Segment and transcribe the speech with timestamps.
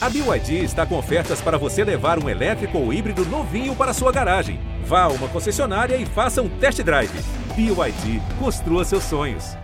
[0.00, 4.12] A BYD está com ofertas para você levar um elétrico ou híbrido novinho para sua
[4.12, 4.60] garagem.
[4.84, 7.10] Vá a uma concessionária e faça um test drive.
[7.56, 9.56] BYD, construa seus sonhos.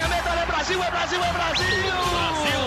[0.00, 1.66] É medalha, é Brasil, é Brasil, é Brasil!
[1.66, 2.60] Brasil!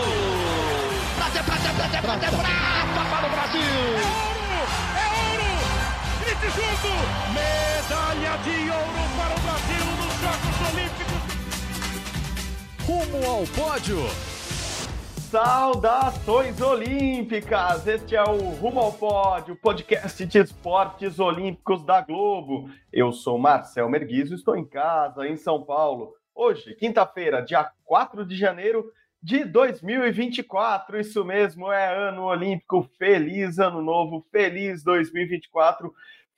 [1.15, 3.73] Prata, é prata, é prata, é prata, é prata para o Brasil!
[5.01, 5.49] É ouro!
[6.19, 6.93] Grite junto!
[7.33, 9.40] Medalha de ouro para o
[12.91, 13.99] Rumo ao pódio!
[15.29, 17.87] Saudações olímpicas!
[17.87, 22.69] Este é o Rumo ao Pódio, podcast de esportes olímpicos da Globo.
[22.91, 26.13] Eu sou Marcel Merguizo, estou em casa, em São Paulo.
[26.35, 28.91] Hoje, quinta-feira, dia 4 de janeiro
[29.23, 30.99] de 2024.
[30.99, 32.83] Isso mesmo, é ano olímpico.
[32.97, 35.93] Feliz ano novo, feliz 2024,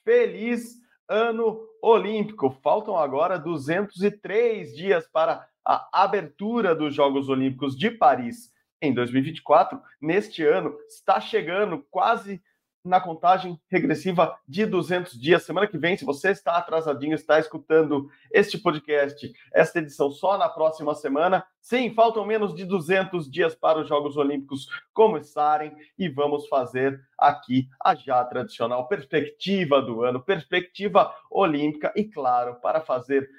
[0.05, 0.75] feliz
[1.09, 2.55] ano olímpico.
[2.61, 9.79] Faltam agora 203 dias para a abertura dos Jogos Olímpicos de Paris em 2024.
[10.01, 12.41] Neste ano, está chegando quase
[12.83, 15.43] na contagem regressiva de 200 dias.
[15.43, 20.49] Semana que vem, se você está atrasadinho, está escutando este podcast, esta edição só na
[20.49, 21.45] próxima semana.
[21.61, 27.69] Sim, faltam menos de 200 dias para os Jogos Olímpicos começarem e vamos fazer aqui
[27.81, 33.29] a já tradicional perspectiva do ano, perspectiva olímpica e, claro, para fazer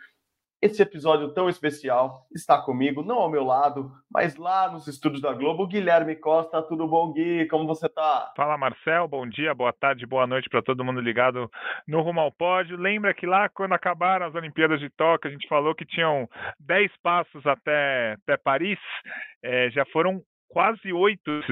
[0.65, 5.31] esse episódio tão especial está comigo, não ao meu lado, mas lá nos estúdios da
[5.31, 6.62] Globo, Guilherme Costa.
[6.62, 7.47] Tudo bom, Gui?
[7.48, 8.33] Como você tá?
[8.34, 9.07] Fala, Marcel.
[9.07, 11.51] Bom dia, boa tarde, boa noite para todo mundo ligado
[11.87, 12.79] no Rumo ao Pódio.
[12.79, 16.27] Lembra que lá, quando acabaram as Olimpíadas de Tóquio, a gente falou que tinham
[16.61, 18.79] 10 passos até, até Paris.
[19.42, 21.42] É, já foram quase oito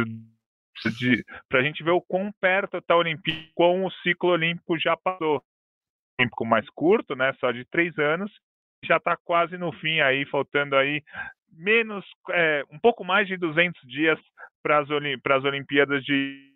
[1.51, 4.97] para a gente ver o quão perto está a Olimpíada, com o ciclo olímpico já
[4.97, 5.45] passou.
[6.19, 8.31] Olímpico mais curto, né, só de três anos,
[8.85, 11.03] já está quase no fim aí, faltando aí
[11.51, 14.19] menos, é, um pouco mais de 200 dias
[14.63, 16.51] para as Olimpíadas de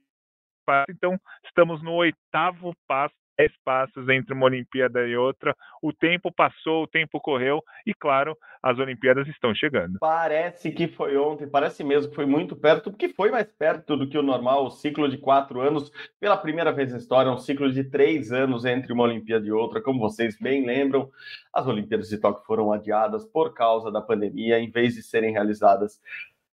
[0.90, 5.54] então estamos no oitavo passo 10 passos entre uma Olimpíada e outra.
[5.82, 9.98] O tempo passou, o tempo correu e, claro, as Olimpíadas estão chegando.
[10.00, 14.08] Parece que foi ontem, parece mesmo que foi muito perto, porque foi mais perto do
[14.08, 15.90] que o normal, o ciclo de quatro anos.
[16.18, 19.82] Pela primeira vez na história, um ciclo de três anos entre uma Olimpíada e outra.
[19.82, 21.10] Como vocês bem lembram,
[21.52, 26.00] as Olimpíadas de Tóquio foram adiadas por causa da pandemia, em vez de serem realizadas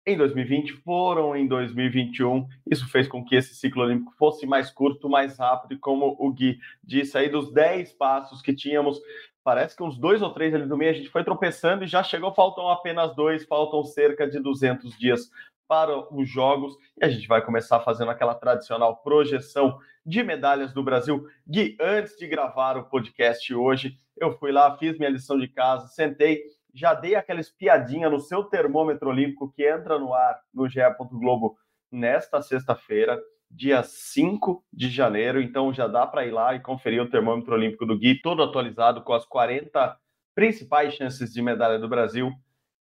[0.07, 2.47] em 2020, foram em 2021.
[2.71, 6.33] Isso fez com que esse ciclo olímpico fosse mais curto, mais rápido, e como o
[6.33, 9.01] Gui disse aí, dos 10 passos que tínhamos,
[9.45, 12.03] parece que uns dois ou três ali no meio a gente foi tropeçando e já
[12.03, 15.31] chegou, faltam apenas dois, faltam cerca de 200 dias
[15.69, 20.83] para os Jogos, e a gente vai começar fazendo aquela tradicional projeção de medalhas do
[20.83, 21.25] Brasil.
[21.47, 25.87] Gui, antes de gravar o podcast hoje, eu fui lá, fiz minha lição de casa,
[25.87, 26.43] sentei
[26.75, 30.81] já dei aquela espiadinha no seu termômetro olímpico que entra no ar no GE.
[31.13, 31.57] Globo
[31.91, 33.21] nesta sexta-feira,
[33.51, 35.41] dia 5 de janeiro.
[35.41, 39.03] Então já dá para ir lá e conferir o termômetro olímpico do Gui, todo atualizado
[39.03, 39.97] com as 40
[40.35, 42.33] principais chances de medalha do Brasil.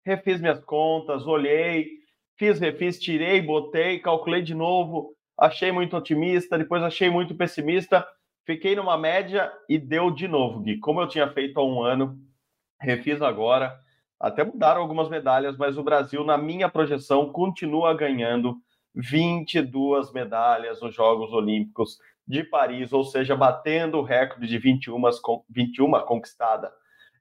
[0.04, 1.88] Refiz minhas contas, olhei,
[2.36, 5.14] fiz, refiz, tirei, botei, calculei de novo.
[5.38, 8.06] Achei muito otimista, depois achei muito pessimista.
[8.44, 10.78] Fiquei numa média e deu de novo, Gui.
[10.78, 12.18] Como eu tinha feito há um ano,
[12.80, 13.78] refiz agora.
[14.18, 18.56] Até mudaram algumas medalhas, mas o Brasil, na minha projeção, continua ganhando
[18.94, 25.00] 22 medalhas nos Jogos Olímpicos de Paris, ou seja, batendo o recorde de 21,
[25.50, 26.72] 21 conquistada,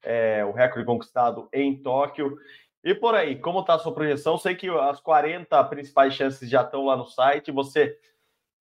[0.01, 2.38] é, o recorde conquistado em Tóquio.
[2.83, 4.38] E por aí, como está a sua projeção?
[4.38, 7.51] Sei que as 40 principais chances já estão lá no site.
[7.51, 7.97] Você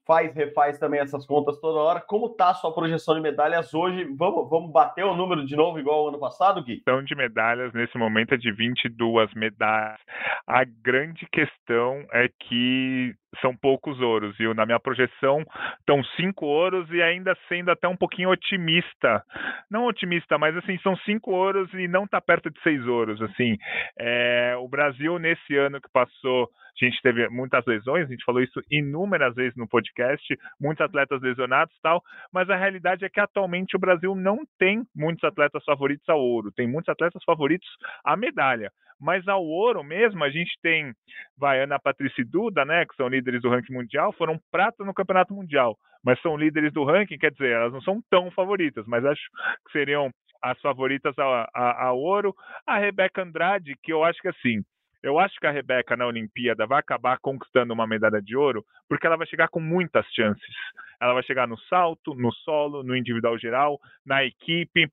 [0.06, 2.00] faz, refaz também essas contas toda hora.
[2.00, 4.04] Como tá a sua projeção de medalhas hoje?
[4.16, 6.78] Vamos, vamos bater o número de novo igual ao ano passado, Gui?
[6.82, 10.00] Então, de medalhas nesse momento é de 22 medalhas.
[10.46, 14.54] A grande questão é que são poucos ouros, viu?
[14.54, 15.44] Na minha projeção
[15.78, 19.22] estão cinco ouros e ainda sendo até um pouquinho otimista.
[19.70, 23.20] Não otimista, mas assim, são cinco ouros e não está perto de seis ouros.
[23.22, 23.56] Assim,
[23.98, 26.48] é, o Brasil, nesse ano que passou,
[26.80, 30.24] a gente teve muitas lesões, a gente falou isso inúmeras vezes no podcast,
[30.60, 32.02] muitos atletas lesionados tal,
[32.32, 36.50] mas a realidade é que atualmente o Brasil não tem muitos atletas favoritos ao ouro,
[36.50, 37.68] tem muitos atletas favoritos
[38.04, 38.70] à medalha.
[39.00, 40.92] Mas ao ouro mesmo, a gente tem
[41.36, 44.94] vai, Ana Patrícia e Duda, né, que são líderes do ranking mundial, foram prata no
[44.94, 49.04] campeonato mundial, mas são líderes do ranking, quer dizer, elas não são tão favoritas, mas
[49.04, 49.22] acho
[49.66, 50.10] que seriam
[50.42, 52.34] as favoritas a, a, a ouro.
[52.66, 54.62] A Rebeca Andrade, que eu acho que assim,
[55.02, 59.06] eu acho que a Rebeca na Olimpíada vai acabar conquistando uma medalha de ouro, porque
[59.06, 60.54] ela vai chegar com muitas chances.
[61.00, 64.88] Ela vai chegar no salto, no solo, no individual geral, na equipe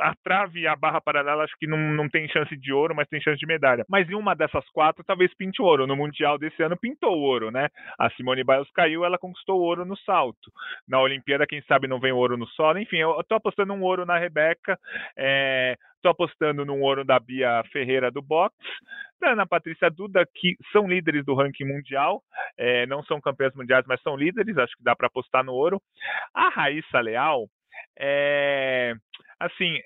[0.00, 3.08] a trave e a barra paralela acho que não, não tem chance de ouro, mas
[3.08, 3.84] tem chance de medalha.
[3.88, 5.86] Mas em uma dessas quatro, talvez pinte ouro.
[5.86, 7.68] No Mundial desse ano pintou ouro, né?
[7.98, 10.50] A Simone Biles caiu, ela conquistou ouro no salto.
[10.88, 12.78] Na Olimpíada, quem sabe não vem ouro no solo.
[12.78, 14.78] Enfim, eu tô apostando um ouro na Rebeca.
[15.16, 18.56] É, Estou apostando num ouro da Bia Ferreira do boxe,
[19.20, 22.22] da Ana Patrícia Duda, que são líderes do ranking mundial,
[22.56, 25.82] é, não são campeãs mundiais, mas são líderes, acho que dá para apostar no ouro.
[26.32, 27.48] A Raíssa Leal,
[27.98, 28.94] é,
[29.40, 29.78] assim,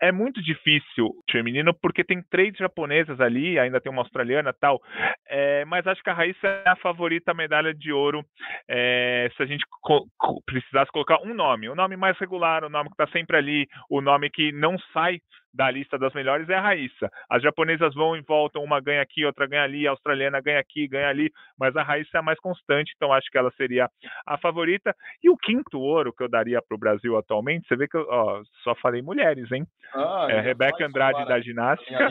[0.00, 4.82] é muito difícil feminino porque tem três japonesas ali, ainda tem uma australiana tal,
[5.26, 8.24] é, mas acho que a Raíssa é a favorita medalha de ouro
[8.68, 10.06] é, se a gente co
[10.44, 14.00] precisasse colocar um nome, o nome mais regular, o nome que está sempre ali, o
[14.00, 15.20] nome que não sai
[15.54, 17.08] da lista das melhores é a Raíssa.
[17.30, 20.88] As japonesas vão e voltam, uma ganha aqui, outra ganha ali, a australiana ganha aqui,
[20.88, 23.88] ganha ali, mas a Raíssa é a mais constante, então acho que ela seria
[24.26, 24.94] a favorita.
[25.22, 28.06] E o quinto ouro que eu daria para o Brasil atualmente, você vê que eu
[28.08, 29.64] ó, só falei mulheres, hein?
[29.94, 32.08] Ah, é, Rebeca Andrade da ginástica.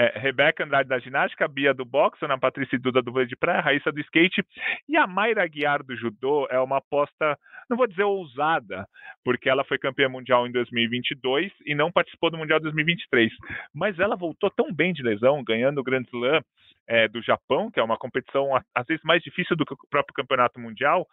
[0.00, 3.60] É, Rebeca Andrade da ginástica, Bia do boxe, Ana Patrícia Duda do vôlei de praia,
[3.60, 4.46] Raíssa do skate
[4.88, 7.36] e a Mayra Guiar do judô é uma aposta,
[7.68, 8.86] não vou dizer ousada,
[9.24, 13.32] porque ela foi campeã mundial em 2022 e não participou do Mundial 2023,
[13.74, 16.42] mas ela voltou tão bem de lesão, ganhando o Grand Slam
[16.88, 20.14] é, do Japão, que é uma competição às vezes mais difícil do que o próprio
[20.14, 21.06] campeonato mundial.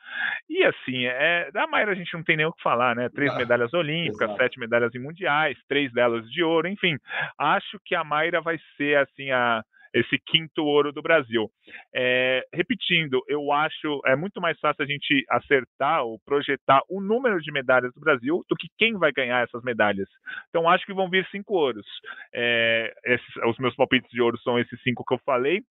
[0.50, 3.10] E assim, é, da Mayra a gente não tem nem o que falar, né?
[3.10, 4.38] Três ah, medalhas olímpicas, exato.
[4.38, 6.98] sete medalhas em mundiais, três delas de ouro, enfim.
[7.38, 9.63] Acho que a Mayra vai ser assim a
[9.95, 11.50] esse quinto ouro do Brasil.
[11.95, 17.39] É, repetindo, eu acho é muito mais fácil a gente acertar ou projetar o número
[17.42, 20.09] de medalhas do Brasil do que quem vai ganhar essas medalhas.
[20.50, 21.86] Então acho que vão vir cinco ouros.
[22.33, 25.62] É, esses, os meus palpites de ouro são esses cinco que eu falei,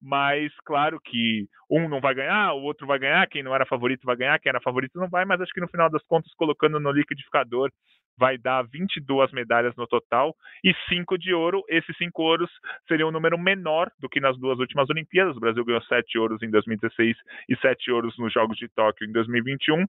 [0.00, 4.04] mas claro que um não vai ganhar, o outro vai ganhar, quem não era favorito
[4.04, 6.78] vai ganhar, quem era favorito não vai, mas acho que no final das contas, colocando
[6.78, 7.70] no liquidificador,
[8.18, 10.34] vai dar 22 medalhas no total
[10.64, 11.62] e 5 de ouro.
[11.68, 12.50] Esses 5 ouros
[12.86, 15.36] seriam um número menor do que nas duas últimas Olimpíadas.
[15.36, 17.16] O Brasil ganhou 7 ouros em 2016
[17.48, 19.86] e 7 ouros nos Jogos de Tóquio em 2021.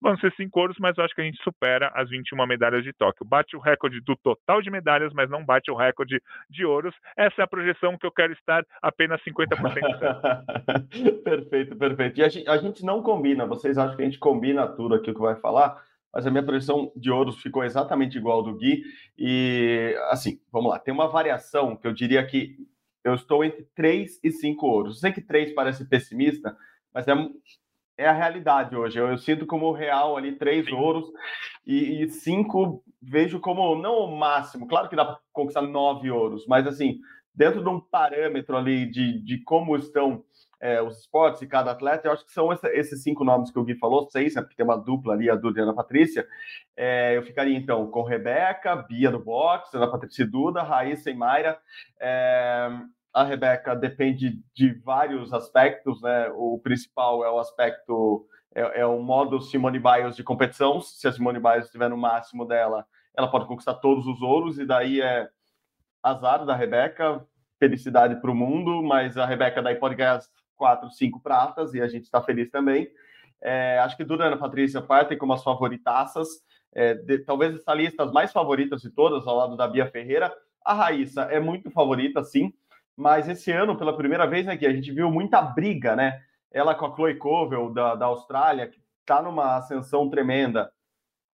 [0.00, 2.92] Vão ser 5 ouros, mas eu acho que a gente supera as 21 medalhas de
[2.92, 3.26] Tóquio.
[3.26, 6.94] Bate o recorde do total de medalhas, mas não bate o recorde de ouros.
[7.16, 9.54] Essa é a projeção que eu quero estar apenas 50%
[11.24, 12.20] perfeito, perfeito.
[12.20, 15.10] E a gente, a gente não combina, vocês acham que a gente combina tudo aqui
[15.10, 15.82] o que vai falar?
[16.14, 18.84] Mas a minha projeção de ouros ficou exatamente igual ao do Gui.
[19.18, 22.56] E, assim, vamos lá, tem uma variação que eu diria que
[23.02, 25.00] eu estou entre 3 e 5 ouros.
[25.00, 26.56] Sei que 3 parece pessimista,
[26.92, 27.12] mas é,
[27.98, 28.98] é a realidade hoje.
[28.98, 31.10] Eu, eu sinto como real ali 3 ouros
[31.66, 34.66] e 5 vejo como não o máximo.
[34.66, 37.00] Claro que dá para conquistar 9 ouros, mas assim,
[37.34, 40.24] dentro de um parâmetro ali de, de como estão
[40.64, 43.64] é, os esportes e cada atleta, eu acho que são esses cinco nomes que o
[43.64, 46.26] Gui falou, seis, né, porque tem uma dupla ali, a Duda e a Ana Patrícia.
[46.74, 51.14] É, eu ficaria então com Rebeca, Bia do boxe, Ana Patrícia e Duda, Raíssa e
[51.14, 51.58] Mayra.
[52.00, 52.70] É,
[53.12, 56.30] a Rebeca depende de vários aspectos, né?
[56.34, 60.80] O principal é o aspecto, é, é o modo Simone Biles de competição.
[60.80, 64.64] Se a Simone Biles estiver no máximo dela, ela pode conquistar todos os ouros, e
[64.64, 65.28] daí é
[66.02, 67.22] azar da Rebeca,
[67.58, 70.18] felicidade para o mundo, mas a Rebeca daí pode ganhar
[70.64, 72.88] quatro, cinco pratas, e a gente está feliz também.
[73.42, 76.26] É, acho que Duda e Ana Patrícia partem como as favoritaças,
[76.72, 80.34] é, de, talvez essa lista as mais favoritas de todas, ao lado da Bia Ferreira.
[80.64, 82.50] A Raíssa é muito favorita, sim,
[82.96, 86.22] mas esse ano, pela primeira vez aqui, a gente viu muita briga, né?
[86.50, 90.72] Ela com a Chloe Covell, da, da Austrália, que está numa ascensão tremenda,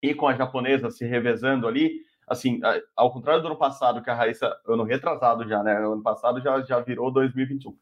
[0.00, 1.96] e com a japonesa se revezando ali,
[2.28, 2.60] assim,
[2.94, 5.76] ao contrário do ano passado, que a Raíssa, ano retrasado já, né?
[5.78, 7.76] Ano passado já, já virou 2021,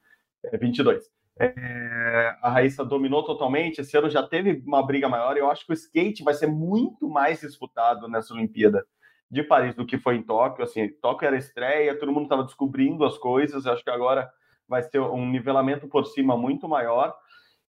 [0.44, 1.12] é, 22.
[1.38, 3.80] É, a Raíssa dominou totalmente.
[3.80, 5.36] Esse ano já teve uma briga maior.
[5.36, 8.86] Eu acho que o skate vai ser muito mais disputado nessa Olimpíada
[9.30, 10.64] de Paris do que foi em Tóquio.
[10.64, 13.66] Assim, Tóquio era estreia, todo mundo estava descobrindo as coisas.
[13.66, 14.30] Eu acho que agora
[14.68, 17.14] vai ser um nivelamento por cima muito maior.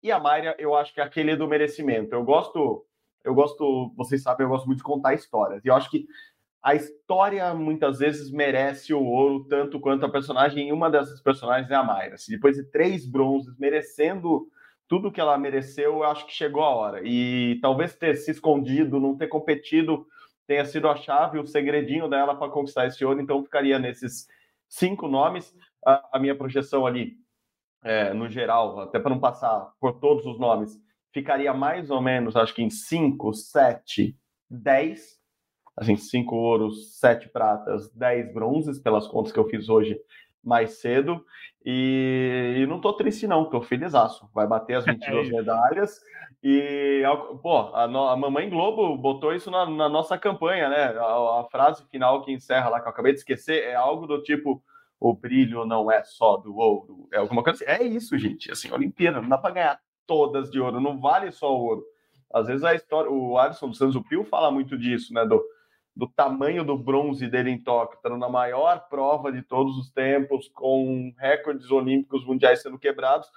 [0.03, 2.15] E a Mayra, eu acho que é aquele do merecimento.
[2.15, 2.85] Eu gosto,
[3.23, 5.63] eu gosto, vocês sabem, eu gosto muito de contar histórias.
[5.65, 6.07] E eu acho que
[6.63, 11.71] a história muitas vezes merece o ouro tanto quanto a personagem, e uma dessas personagens
[11.71, 12.15] é a Mayra.
[12.15, 14.47] Assim, depois de três bronzes, merecendo
[14.87, 17.01] tudo que ela mereceu, eu acho que chegou a hora.
[17.05, 20.07] E talvez ter se escondido, não ter competido,
[20.47, 23.21] tenha sido a chave, o segredinho dela para conquistar esse ouro.
[23.21, 24.27] Então, ficaria nesses
[24.69, 25.55] cinco nomes.
[25.87, 27.15] A, a minha projeção ali,
[27.83, 30.77] é, no geral, até para não passar por todos os nomes,
[31.13, 34.17] ficaria mais ou menos, acho que em cinco, sete,
[34.49, 35.20] dez
[35.81, 39.99] assim, cinco ouros, sete pratas, dez bronzes, pelas contas que eu fiz hoje,
[40.45, 41.25] mais cedo.
[41.65, 44.29] E, e não tô triste, não, tô felizaço.
[44.35, 46.01] Vai bater as 22 é medalhas.
[46.43, 47.03] E,
[47.43, 50.85] pô, a, a, Mamãe Globo botou isso na, na nossa campanha, né?
[50.99, 54.23] A, a, frase final que encerra lá, que eu acabei de esquecer, é algo do
[54.23, 54.63] tipo:
[54.99, 57.09] o brilho não é só do ouro.
[57.13, 57.73] É alguma coisa assim.
[57.73, 58.51] É isso, gente.
[58.53, 61.85] Assim, Olimpíada, não dá para ganhar todas de ouro, não vale só o ouro.
[62.33, 65.27] Às vezes a história, o Alisson do Santos Pio fala muito disso, né?
[65.27, 65.43] Do,
[65.95, 70.49] do tamanho do bronze dele em Tóquio, estando na maior prova de todos os tempos,
[70.49, 73.29] com recordes olímpicos mundiais sendo quebrados,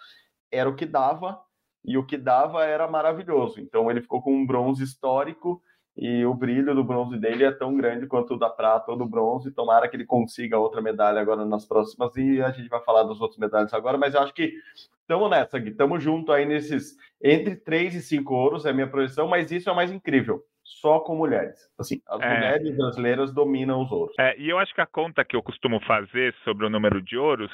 [0.52, 1.40] era o que dava,
[1.84, 3.60] e o que dava era maravilhoso.
[3.60, 5.62] Então ele ficou com um bronze histórico,
[5.96, 9.06] e o brilho do bronze dele é tão grande quanto o da prata ou do
[9.06, 9.52] bronze.
[9.52, 13.20] Tomara que ele consiga outra medalha agora nas próximas, e a gente vai falar das
[13.20, 14.54] outras medalhas agora, mas eu acho que
[15.02, 18.90] estamos nessa, Gui, estamos junto aí nesses entre 3 e 5 ouros, é a minha
[18.90, 21.60] projeção, mas isso é mais incrível só com mulheres.
[21.80, 22.34] Assim, as é.
[22.34, 24.16] mulheres brasileiras dominam os ouros.
[24.20, 27.18] É, e eu acho que a conta que eu costumo fazer sobre o número de
[27.18, 27.52] ouros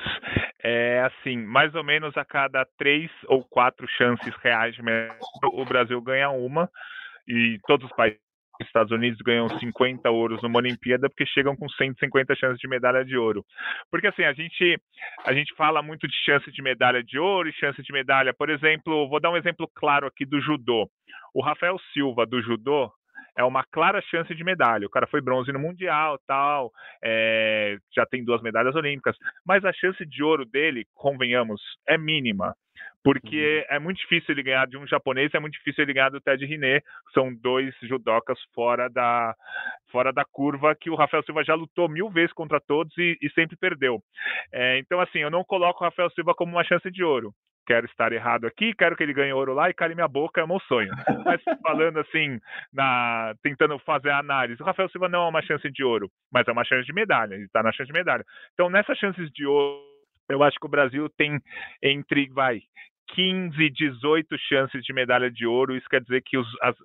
[0.63, 5.19] é assim, mais ou menos a cada três ou quatro chances reais de medalha,
[5.53, 6.69] o Brasil ganha uma
[7.27, 8.19] e todos os países
[8.65, 13.17] Estados Unidos ganham 50 ouros numa Olimpíada porque chegam com 150 chances de medalha de
[13.17, 13.45] ouro.
[13.89, 14.77] Porque assim, a gente
[15.25, 18.49] a gente fala muito de chance de medalha de ouro e chance de medalha, por
[18.49, 20.89] exemplo, vou dar um exemplo claro aqui do judô.
[21.33, 22.91] O Rafael Silva do judô,
[23.37, 24.85] é uma clara chance de medalha.
[24.85, 26.71] O cara foi bronze no Mundial, tal,
[27.03, 32.55] é, já tem duas medalhas olímpicas, mas a chance de ouro dele, convenhamos, é mínima.
[33.03, 33.75] Porque uhum.
[33.75, 36.45] é muito difícil ele ganhar de um japonês, é muito difícil ele ganhar do Ted
[36.45, 36.81] Riné,
[37.13, 39.33] são dois judocas fora da,
[39.89, 43.29] fora da curva que o Rafael Silva já lutou mil vezes contra todos e, e
[43.31, 44.01] sempre perdeu.
[44.51, 47.33] É, então, assim, eu não coloco o Rafael Silva como uma chance de ouro
[47.69, 50.47] quero estar errado aqui, quero que ele ganhe ouro lá e cale minha boca, é
[50.47, 50.89] meu sonho.
[51.23, 52.39] Mas falando assim,
[52.73, 56.47] na, tentando fazer a análise, o Rafael Silva não é uma chance de ouro, mas
[56.47, 58.25] é uma chance de medalha, ele está na chance de medalha.
[58.55, 59.83] Então, nessas chances de ouro,
[60.27, 61.39] eu acho que o Brasil tem
[61.83, 62.59] entre, vai,
[63.15, 65.75] 15, 18 chances de medalha de ouro.
[65.75, 66.75] Isso quer dizer que os, as,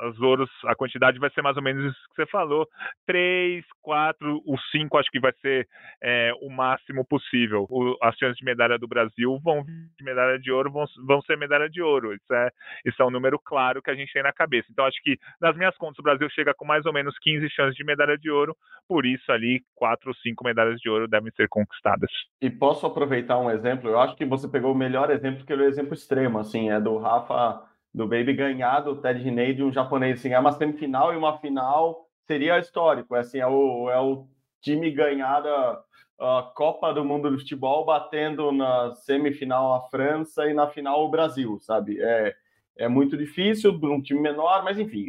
[0.00, 2.66] as ouros, a quantidade vai ser mais ou menos isso que você falou:
[3.06, 5.68] 3, 4, os 5 acho que vai ser
[6.02, 7.66] é, o máximo possível.
[7.70, 11.36] O, as chances de medalha do Brasil vão de medalha de ouro, vão, vão ser
[11.36, 12.12] medalha de ouro.
[12.14, 12.50] Isso é,
[12.84, 14.68] isso é um número claro que a gente tem na cabeça.
[14.70, 17.74] Então, acho que nas minhas contas, o Brasil chega com mais ou menos 15 chances
[17.74, 18.56] de medalha de ouro,
[18.88, 22.10] por isso ali 4 ou 5 medalhas de ouro devem ser conquistadas.
[22.40, 23.88] E posso aproveitar um exemplo?
[23.88, 26.96] Eu acho que você pegou o melhor exemplo que ele exemplo extremo, assim, é do
[26.98, 27.62] Rafa,
[27.94, 31.38] do Baby ganhar do Ted Riney de um japonês, assim, é uma semifinal e uma
[31.38, 34.26] final seria histórico, é assim, é o, é o
[34.60, 35.82] time ganhar a,
[36.18, 41.10] a Copa do Mundo do Futebol batendo na semifinal a França e na final o
[41.10, 42.00] Brasil, sabe?
[42.00, 42.34] É,
[42.76, 45.06] é muito difícil para um time menor, mas enfim,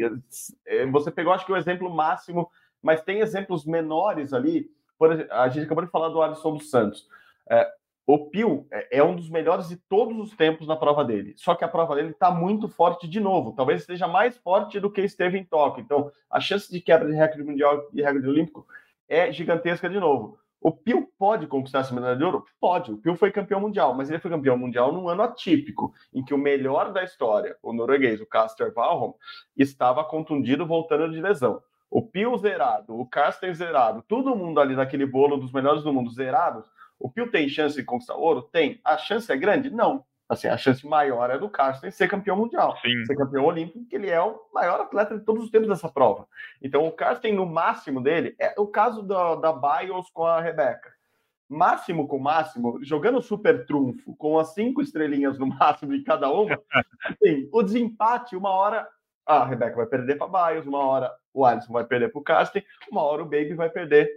[0.66, 2.50] é, você pegou acho que o exemplo máximo,
[2.82, 4.70] mas tem exemplos menores ali.
[4.98, 7.08] Por a gente acabou de falar do Alisson dos Santos.
[7.50, 7.70] É,
[8.12, 11.36] o Pio é, é um dos melhores de todos os tempos na prova dele.
[11.38, 13.54] Só que a prova dele está muito forte de novo.
[13.56, 15.84] Talvez esteja mais forte do que esteve em Tóquio.
[15.84, 18.66] Então, a chance de quebra de recorde mundial e recorde olímpico
[19.08, 20.40] é gigantesca de novo.
[20.60, 22.46] O Pio pode conquistar essa medalha de ouro?
[22.60, 22.92] Pode.
[22.92, 26.34] O Pio foi campeão mundial, mas ele foi campeão mundial num ano atípico, em que
[26.34, 29.14] o melhor da história, o norueguês, o Caster Valholm,
[29.56, 31.62] estava contundido voltando de lesão.
[31.92, 36.10] O Pio zerado, o Caster zerado, todo mundo ali naquele bolo dos melhores do mundo
[36.10, 36.66] zerados,
[37.00, 38.42] o Pio tem chance de conquistar ouro?
[38.42, 38.80] Tem.
[38.84, 39.70] A chance é grande?
[39.70, 40.04] Não.
[40.30, 43.04] Assim, a chance maior é do Carsten ser campeão mundial, Sim.
[43.06, 46.28] ser campeão olímpico, que ele é o maior atleta de todos os tempos dessa prova.
[46.62, 50.94] Então, o Carsten, no máximo dele, é o caso da, da Bios com a Rebeca.
[51.50, 56.62] Máximo com máximo, jogando super trunfo, com as cinco estrelinhas no máximo de cada uma,
[57.04, 58.88] assim, o desempate, uma hora
[59.26, 62.64] a Rebeca vai perder para Bios, uma hora o Alisson vai perder para o Carsten,
[62.92, 64.08] uma hora o Baby vai perder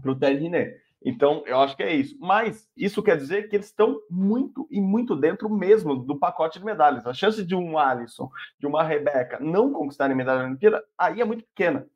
[0.00, 0.76] para o Ted Riné.
[1.04, 2.16] Então, eu acho que é isso.
[2.18, 6.64] Mas isso quer dizer que eles estão muito e muito dentro mesmo do pacote de
[6.64, 7.06] medalhas.
[7.06, 11.24] A chance de um Alisson, de uma Rebeca não conquistarem medalha na Olimpíada, aí é
[11.24, 11.86] muito pequena.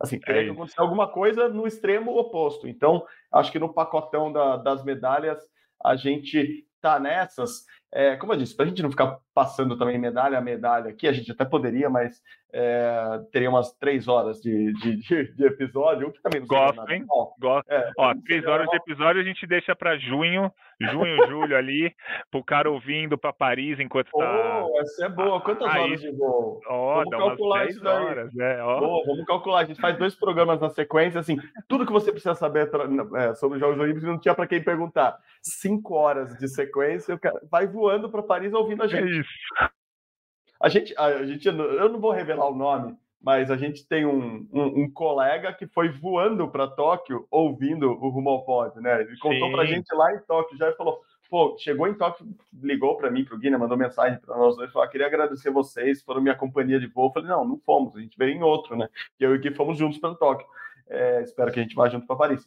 [0.00, 2.66] Assim, teria é que acontecer alguma coisa no extremo oposto.
[2.66, 5.38] Então, acho que no pacotão da, das medalhas,
[5.82, 7.64] a gente tá nessas.
[7.94, 11.06] É, como eu disse, para a gente não ficar passando também medalha a medalha aqui,
[11.06, 12.22] a gente até poderia, mas
[12.54, 16.90] é, teria umas três horas de, de, de, de episódio, o que também não Gosto,
[16.90, 17.04] hein?
[17.38, 17.70] Gosto.
[17.70, 21.94] É, Ó, três horas de episódio a gente deixa para junho, junho, julho ali,
[22.30, 24.66] para o cara ouvindo para Paris enquanto tá.
[24.66, 25.40] Oh, essa é boa.
[25.40, 26.60] Quantas aí, horas de voo?
[26.68, 28.62] Ó, dá calcular isso horas, né?
[28.62, 28.80] Ó.
[28.80, 29.60] Boa, vamos calcular.
[29.60, 32.70] A gente faz dois programas na sequência, assim, tudo que você precisa saber
[33.16, 35.18] é, sobre os Jogos Olímpicos não tinha para quem perguntar.
[35.40, 39.02] Cinco horas de sequência, o cara vai voando para Paris ouvindo a gente.
[39.02, 39.30] É isso.
[40.60, 44.48] A gente, a gente, eu não vou revelar o nome, mas a gente tem um,
[44.52, 49.00] um, um colega que foi voando para Tóquio ouvindo o Rumo ao Pódio, né?
[49.00, 52.24] Ele contou para a gente lá em Tóquio já falou: pô, chegou em Tóquio,
[52.62, 55.50] ligou para mim, para o Guina, mandou mensagem para nós dois, falou: ah, queria agradecer
[55.50, 57.08] vocês, foram minha companhia de voo.
[57.08, 58.88] Eu falei: não, não fomos, a gente veio em outro, né?
[59.18, 60.46] E eu e o Gui fomos juntos para Tóquio.
[60.88, 62.46] É, espero que a gente vá junto para Paris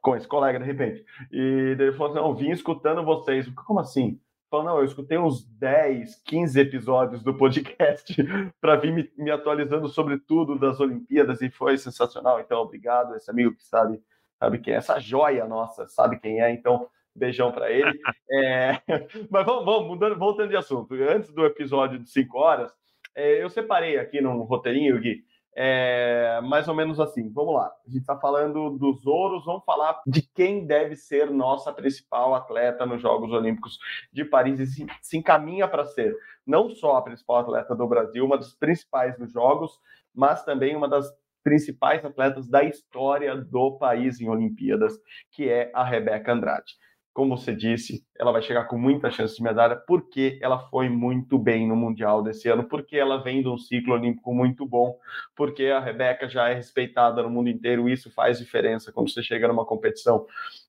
[0.00, 1.04] com esse colega, de repente.
[1.30, 3.48] E ele falou assim: não, vim escutando vocês.
[3.66, 4.20] Como assim?
[4.50, 8.16] Falou, não, eu escutei uns 10, 15 episódios do podcast
[8.60, 12.40] para vir me, me, atualizando sobre tudo das Olimpíadas e foi sensacional.
[12.40, 14.02] Então, obrigado, esse amigo que sabe,
[14.40, 16.50] sabe quem é, essa joia nossa, sabe quem é.
[16.50, 17.92] Então, beijão para ele.
[18.32, 18.80] É,
[19.28, 20.94] mas vamos, vamos mudando, voltando de assunto.
[20.94, 22.72] Antes do episódio de 5 horas,
[23.12, 27.30] é, eu separei aqui num roteirinho, Gui, é, mais ou menos assim.
[27.32, 27.66] Vamos lá.
[27.66, 32.86] A gente está falando dos ouros, vamos falar de quem deve ser nossa principal atleta
[32.86, 33.78] nos Jogos Olímpicos
[34.12, 36.16] de Paris e se, se encaminha para ser
[36.46, 39.78] não só a principal atleta do Brasil, uma das principais nos Jogos,
[40.14, 41.06] mas também uma das
[41.42, 44.98] principais atletas da história do país em Olimpíadas,
[45.30, 46.74] que é a Rebeca Andrade
[47.12, 51.38] como você disse, ela vai chegar com muita chance de medalha, porque ela foi muito
[51.38, 54.96] bem no Mundial desse ano, porque ela vem de um ciclo olímpico muito bom,
[55.34, 59.48] porque a Rebeca já é respeitada no mundo inteiro, isso faz diferença quando você chega
[59.48, 60.24] numa competição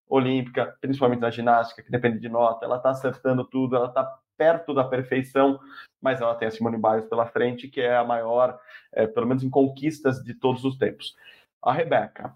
[0.09, 4.03] olímpica, principalmente na ginástica, que depende de nota, ela está acertando tudo, ela está
[4.35, 5.59] perto da perfeição,
[6.01, 8.59] mas ela tem a Simone Biles pela frente, que é a maior,
[8.91, 11.15] é, pelo menos em conquistas de todos os tempos.
[11.61, 12.35] A Rebeca,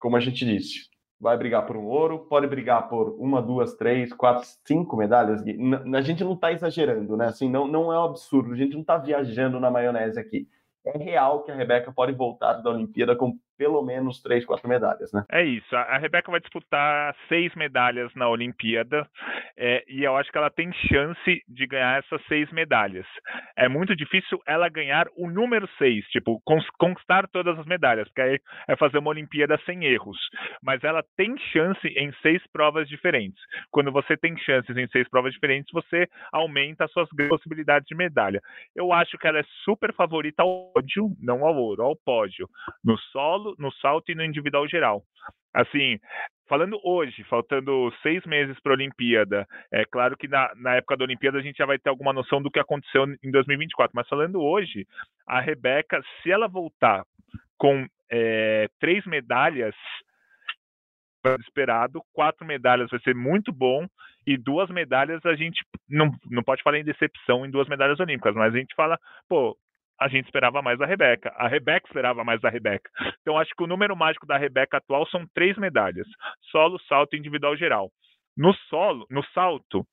[0.00, 0.89] como a gente disse,
[1.20, 5.42] vai brigar por um ouro, pode brigar por uma, duas, três, quatro, cinco medalhas.
[5.94, 7.26] A gente não está exagerando, né?
[7.26, 10.48] Assim, não, não é um absurdo, a gente não está viajando na maionese aqui.
[10.84, 15.12] É real que a Rebeca pode voltar da Olimpíada com pelo menos três, quatro medalhas,
[15.12, 15.22] né?
[15.30, 15.76] É isso.
[15.76, 19.06] A Rebeca vai disputar seis medalhas na Olimpíada
[19.54, 23.04] é, e eu acho que ela tem chance de ganhar essas seis medalhas.
[23.54, 26.40] É muito difícil ela ganhar o número seis, tipo,
[26.78, 30.16] conquistar todas as medalhas, porque aí é fazer uma Olimpíada sem erros.
[30.62, 33.42] Mas ela tem chance em seis provas diferentes.
[33.70, 38.40] Quando você tem chances em seis provas diferentes, você aumenta as suas possibilidades de medalha.
[38.74, 42.48] Eu acho que ela é super favorita ao pódio, não ao ouro, ao pódio.
[42.82, 45.02] No solo, no salto e no individual geral.
[45.52, 45.98] Assim,
[46.48, 51.04] falando hoje, faltando seis meses para a Olimpíada, é claro que na, na, época da
[51.04, 54.40] Olimpíada a gente já vai ter alguma noção do que aconteceu em 2024, mas falando
[54.40, 54.86] hoje,
[55.26, 57.04] a Rebeca, se ela voltar
[57.56, 59.74] com é, três medalhas,
[61.40, 63.86] esperado, quatro medalhas vai ser muito bom
[64.26, 68.34] e duas medalhas a gente não, não pode falar em decepção em duas medalhas olímpicas,
[68.34, 69.56] mas a gente fala, pô,
[70.00, 71.30] a gente esperava mais da Rebeca.
[71.36, 72.90] A Rebeca esperava mais da Rebeca.
[73.20, 76.06] Então, acho que o número mágico da Rebeca atual são três medalhas:
[76.50, 77.90] solo, salto e individual geral.
[78.36, 79.84] No solo, no salto,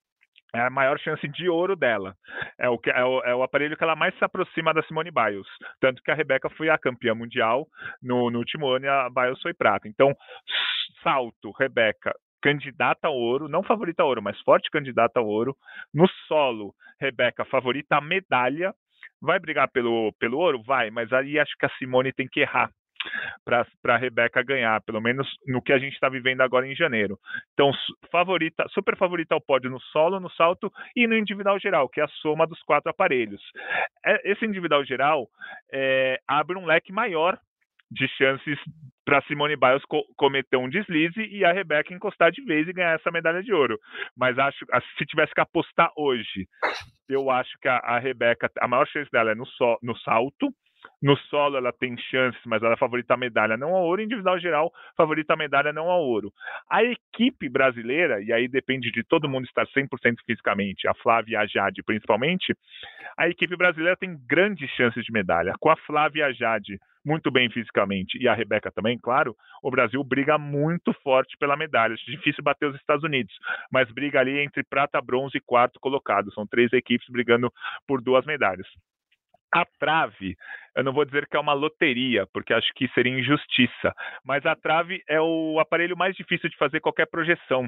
[0.55, 2.15] é a maior chance de ouro dela.
[2.57, 5.11] É o, que, é o, é o, aparelho que ela mais se aproxima da Simone
[5.11, 5.47] Biles.
[5.81, 7.67] Tanto que a Rebeca foi a campeã mundial
[8.01, 9.87] no, no último ano e a Biles foi prata.
[9.87, 10.15] Então,
[11.03, 15.55] salto, Rebeca, candidata ao ouro, não favorita ao ouro, mas forte candidata ao ouro.
[15.93, 18.73] No solo, Rebeca favorita a medalha,
[19.21, 20.61] Vai brigar pelo, pelo ouro?
[20.63, 22.69] Vai, mas aí acho que a Simone tem que errar
[23.45, 27.17] para a Rebeca ganhar, pelo menos no que a gente está vivendo agora em janeiro.
[27.53, 27.71] Então,
[28.11, 32.03] favorita, super favorita ao pódio no solo, no salto e no individual geral, que é
[32.03, 33.41] a soma dos quatro aparelhos.
[34.05, 35.27] É, esse individual geral
[35.71, 37.39] é, abre um leque maior
[37.91, 38.59] de chances
[39.05, 42.95] para Simone Biles co cometer um deslize e a Rebeca encostar de vez e ganhar
[42.95, 43.79] essa medalha de ouro.
[44.17, 44.65] Mas acho
[44.97, 46.47] se tivesse que apostar hoje,
[47.07, 50.53] eu acho que a, a Rebeca, a maior chance dela é no, so, no salto.
[51.01, 54.01] No solo ela tem chances, mas ela favorita a medalha não ao ouro.
[54.01, 56.31] Individual geral, favorita a medalha não ao ouro.
[56.69, 59.87] A equipe brasileira, e aí depende de todo mundo estar 100%
[60.25, 62.55] fisicamente, a Flávia e a Jade principalmente,
[63.17, 65.53] a equipe brasileira tem grandes chances de medalha.
[65.59, 69.71] Com a Flávia e a Jade muito bem fisicamente, e a Rebeca também, claro, o
[69.71, 71.93] Brasil briga muito forte pela medalha.
[71.93, 73.33] É difícil bater os Estados Unidos,
[73.71, 76.33] mas briga ali entre prata, bronze e quarto colocado.
[76.33, 77.49] São três equipes brigando
[77.87, 78.67] por duas medalhas.
[79.57, 80.35] A trave,
[80.75, 83.91] eu não vou dizer que é uma loteria, porque acho que seria injustiça,
[84.23, 87.67] mas a trave é o aparelho mais difícil de fazer qualquer projeção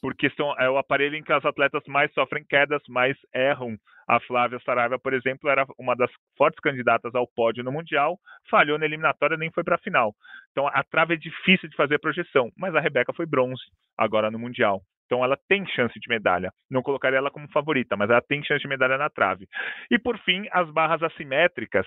[0.00, 3.76] porque são, é o aparelho em que as atletas mais sofrem quedas, mais erram.
[4.08, 8.18] A Flávia Saraiva, por exemplo, era uma das fortes candidatas ao pódio no Mundial,
[8.48, 10.14] falhou na eliminatória nem foi para a final.
[10.52, 13.62] Então a trave é difícil de fazer projeção, mas a Rebeca foi bronze
[13.98, 14.80] agora no Mundial.
[15.06, 16.52] Então ela tem chance de medalha.
[16.70, 19.48] Não colocaria ela como favorita, mas ela tem chance de medalha na trave.
[19.90, 21.86] E por fim, as barras assimétricas,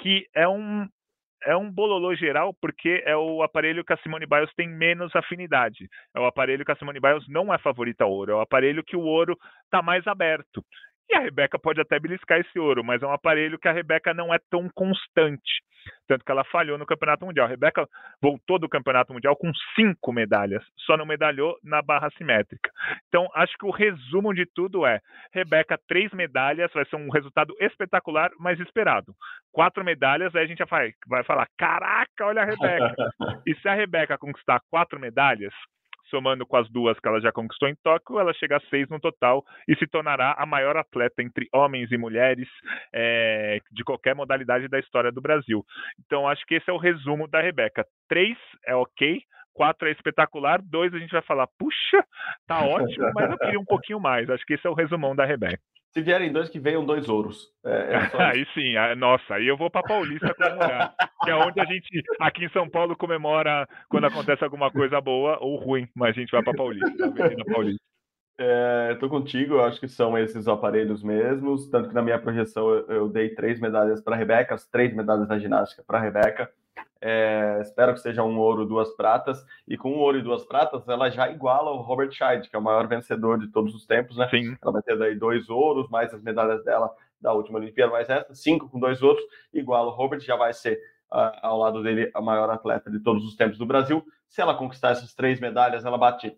[0.00, 0.86] que é um,
[1.44, 5.88] é um bololô geral porque é o aparelho que a Simone Biles tem menos afinidade.
[6.14, 8.32] É o aparelho que a Simone Biles não é favorita ao ouro.
[8.32, 10.64] É o aparelho que o ouro está mais aberto.
[11.10, 14.12] E a Rebeca pode até beliscar esse ouro, mas é um aparelho que a Rebeca
[14.12, 15.62] não é tão constante.
[16.06, 17.46] Tanto que ela falhou no Campeonato Mundial.
[17.46, 17.88] A Rebeca
[18.20, 22.70] voltou do Campeonato Mundial com cinco medalhas, só não medalhou na barra simétrica.
[23.08, 25.00] Então, acho que o resumo de tudo é:
[25.32, 29.14] Rebeca, três medalhas, vai ser um resultado espetacular, mas esperado.
[29.52, 32.94] Quatro medalhas, aí a gente vai, vai falar: caraca, olha a Rebeca.
[33.46, 35.54] e se a Rebeca conquistar quatro medalhas,
[36.10, 39.00] somando com as duas que ela já conquistou em Tóquio, ela chega a seis no
[39.00, 42.48] total e se tornará a maior atleta entre homens e mulheres
[42.92, 45.64] é, de qualquer modalidade da história do Brasil.
[46.04, 47.84] Então, acho que esse é o resumo da Rebeca.
[48.08, 49.20] Três é ok,
[49.54, 52.04] quatro é espetacular, dois a gente vai falar, puxa,
[52.46, 54.30] tá ótimo, mas eu queria um pouquinho mais.
[54.30, 55.60] Acho que esse é o resumão da Rebeca.
[55.98, 57.48] Se vierem dois, que venham dois ouros.
[57.66, 60.94] É, é aí sim, nossa, aí eu vou para Paulista comemorar.
[61.24, 61.88] que é onde a gente,
[62.20, 66.30] aqui em São Paulo, comemora quando acontece alguma coisa boa ou ruim, mas a gente
[66.30, 67.82] vai para Paulista, Avenida Paulista.
[68.38, 72.70] É, tô contigo, eu acho que são esses aparelhos mesmos, tanto que na minha projeção
[72.70, 76.00] eu, eu dei três medalhas para a Rebeca, as três medalhas da ginástica para a
[76.00, 76.48] Rebeca.
[77.00, 79.44] É, espero que seja um ouro, duas pratas.
[79.66, 82.58] E com um ouro e duas pratas, ela já iguala o Robert Scheid, que é
[82.58, 84.28] o maior vencedor de todos os tempos, né?
[84.28, 84.56] Sim.
[84.60, 88.34] Ela vai ter daí dois ouros, mais as medalhas dela da última Olimpíada, mais essa,
[88.34, 90.78] cinco com dois outros, igual o Robert, já vai ser
[91.12, 94.04] uh, ao lado dele a maior atleta de todos os tempos do Brasil.
[94.28, 96.36] Se ela conquistar essas três medalhas, ela bate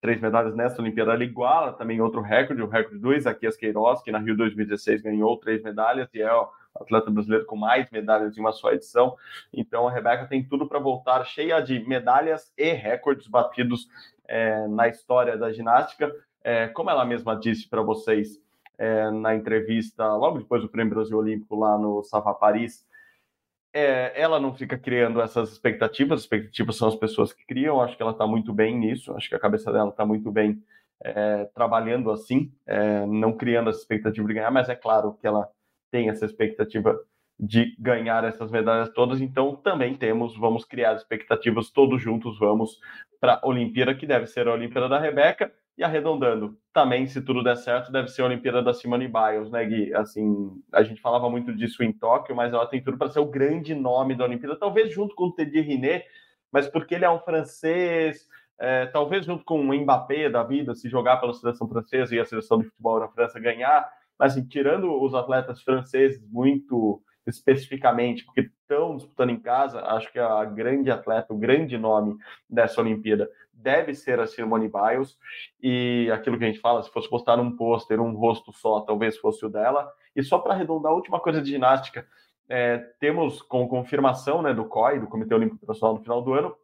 [0.00, 4.12] três medalhas nessa Olimpíada, ela iguala também outro recorde, o recorde do Isaquias Queiroz, que
[4.12, 8.40] na Rio 2016 ganhou três medalhas e é o atleta brasileiro com mais medalhas em
[8.40, 9.16] uma só edição.
[9.52, 13.88] Então a Rebeca tem tudo para voltar cheia de medalhas e recordes batidos
[14.26, 16.12] é, na história da ginástica.
[16.42, 18.40] É, como ela mesma disse para vocês
[18.78, 22.84] é, na entrevista, logo depois do Prêmio Brasil Olímpico lá no Sava Paris,
[23.72, 27.96] é, ela não fica criando essas expectativas, as expectativas são as pessoas que criam, acho
[27.96, 30.62] que ela está muito bem nisso, acho que a cabeça dela está muito bem
[31.00, 35.48] é, trabalhando assim, é, não criando essa expectativa de ganhar, mas é claro que ela
[35.92, 36.98] tem essa expectativa
[37.38, 42.78] de ganhar essas medalhas todas, então também temos, vamos criar expectativas todos juntos, vamos
[43.20, 47.42] para a Olimpíada, que deve ser a Olimpíada da Rebeca, e arredondando, também, se tudo
[47.42, 49.94] der certo, deve ser a Olimpíada da Simone Biles, né, Gui?
[49.94, 53.26] Assim, a gente falava muito disso em Tóquio, mas ela tem tudo para ser o
[53.26, 56.04] grande nome da Olimpíada, talvez junto com o Teddy Riné,
[56.52, 58.28] mas porque ele é um francês,
[58.60, 62.24] é, talvez junto com o Mbappé da vida, se jogar pela seleção francesa e a
[62.24, 68.40] seleção de futebol na França ganhar, mas assim, tirando os atletas franceses muito especificamente, porque
[68.40, 72.16] estão disputando em casa, acho que a grande atleta, o grande nome
[72.48, 75.16] dessa Olimpíada deve ser a Simone Biles,
[75.62, 79.16] e aquilo que a gente fala, se fosse postar um pôster, um rosto só, talvez
[79.18, 79.88] fosse o dela.
[80.16, 82.06] E só para arredondar, a última coisa de ginástica,
[82.48, 86.56] é, temos com confirmação né, do COI, do Comitê Olímpico Internacional, no final do ano,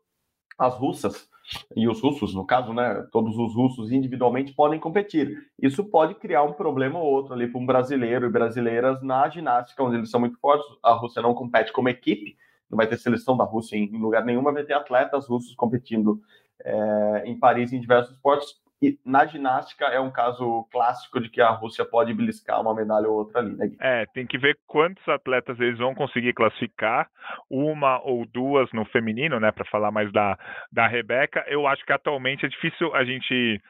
[0.58, 1.30] as russas
[1.74, 5.46] e os russos, no caso, né, todos os russos individualmente podem competir.
[5.60, 9.82] Isso pode criar um problema ou outro ali para um brasileiro e brasileiras na ginástica,
[9.82, 10.66] onde eles são muito fortes.
[10.82, 12.36] A Rússia não compete como equipe,
[12.70, 16.20] não vai ter seleção da Rússia em lugar nenhum, vai ter atletas russos competindo
[16.64, 18.60] é, em Paris em diversos esportes.
[18.80, 23.08] E na ginástica é um caso clássico de que a Rússia pode beliscar uma medalha
[23.08, 23.70] ou outra ali, né?
[23.80, 27.08] É, tem que ver quantos atletas eles vão conseguir classificar,
[27.50, 29.50] uma ou duas no feminino, né?
[29.50, 30.38] Para falar mais da,
[30.70, 31.44] da Rebeca.
[31.48, 33.60] Eu acho que atualmente é difícil a gente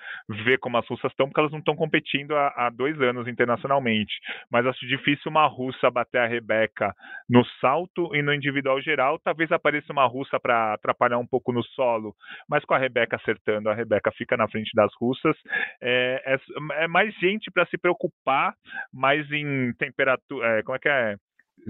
[0.45, 4.13] ver como as russas estão, porque elas não estão competindo há, há, dois anos internacionalmente.
[4.51, 6.95] Mas acho difícil uma russa bater a Rebeca
[7.29, 9.19] no salto e no individual geral.
[9.19, 12.15] Talvez apareça uma russa para atrapalhar um pouco no solo,
[12.47, 15.37] mas com a Rebeca acertando, a Rebeca fica na frente das russas.
[15.81, 18.55] É, é, é mais gente para se preocupar,
[18.93, 20.59] mais em temperatura.
[20.59, 21.17] É, como é que é?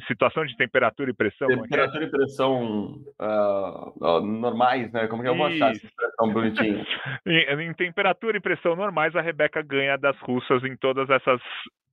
[0.07, 1.49] situação de temperatura e pressão?
[1.51, 1.57] É é?
[1.57, 5.07] Temperatura e pressão uh, normais, né?
[5.07, 6.87] Como que eu vou achar essa expressão bonitinha?
[7.27, 11.41] em, em, temperatura e pressão normais, a Rebeca ganha das russas em todas essas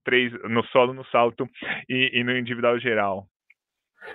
[0.04, 1.48] três, no solo, no salto
[1.88, 3.26] e, e no individual geral.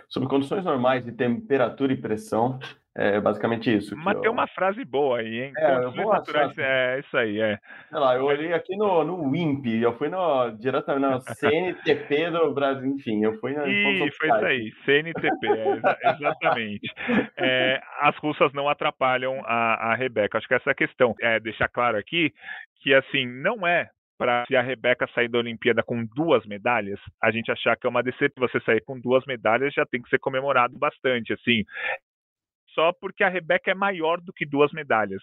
[0.07, 2.59] Sobre condições normais de temperatura e pressão,
[2.95, 3.95] é basicamente isso.
[3.95, 4.21] Mas eu...
[4.21, 5.53] tem uma frase boa aí, hein?
[5.57, 7.57] É, eu vou naturais, é isso aí, é.
[7.89, 12.53] Sei lá, eu olhei aqui no, no WIMP, eu fui no, diretamente no CNTP do
[12.53, 13.65] Brasil, enfim, eu fui na.
[13.65, 16.93] Ih, foi isso aí, CNTP, é, exatamente.
[17.37, 21.15] é, as russas não atrapalham a, a Rebeca, acho que essa é a questão.
[21.21, 22.33] É, deixar claro aqui
[22.81, 27.31] que, assim, não é para se a Rebeca sair da Olimpíada com duas medalhas, a
[27.31, 28.47] gente achar que é uma decepção.
[28.47, 31.63] Você sair com duas medalhas já tem que ser comemorado bastante, assim
[32.73, 35.21] só porque a Rebeca é maior do que duas medalhas.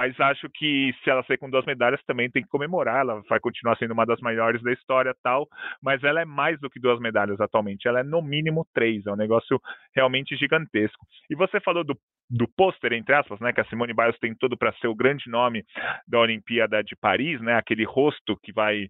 [0.00, 3.00] Mas acho que se ela sair com duas medalhas também tem que comemorar.
[3.00, 5.46] Ela vai continuar sendo uma das maiores da história tal.
[5.82, 7.86] Mas ela é mais do que duas medalhas atualmente.
[7.86, 9.04] Ela é no mínimo três.
[9.04, 9.60] É um negócio
[9.94, 11.06] realmente gigantesco.
[11.28, 11.94] E você falou do
[12.30, 15.28] do pôster, entre aspas, né, que a Simone Biles tem tudo para ser o grande
[15.28, 15.64] nome
[16.06, 18.86] da Olimpíada de Paris, né, aquele rosto que vai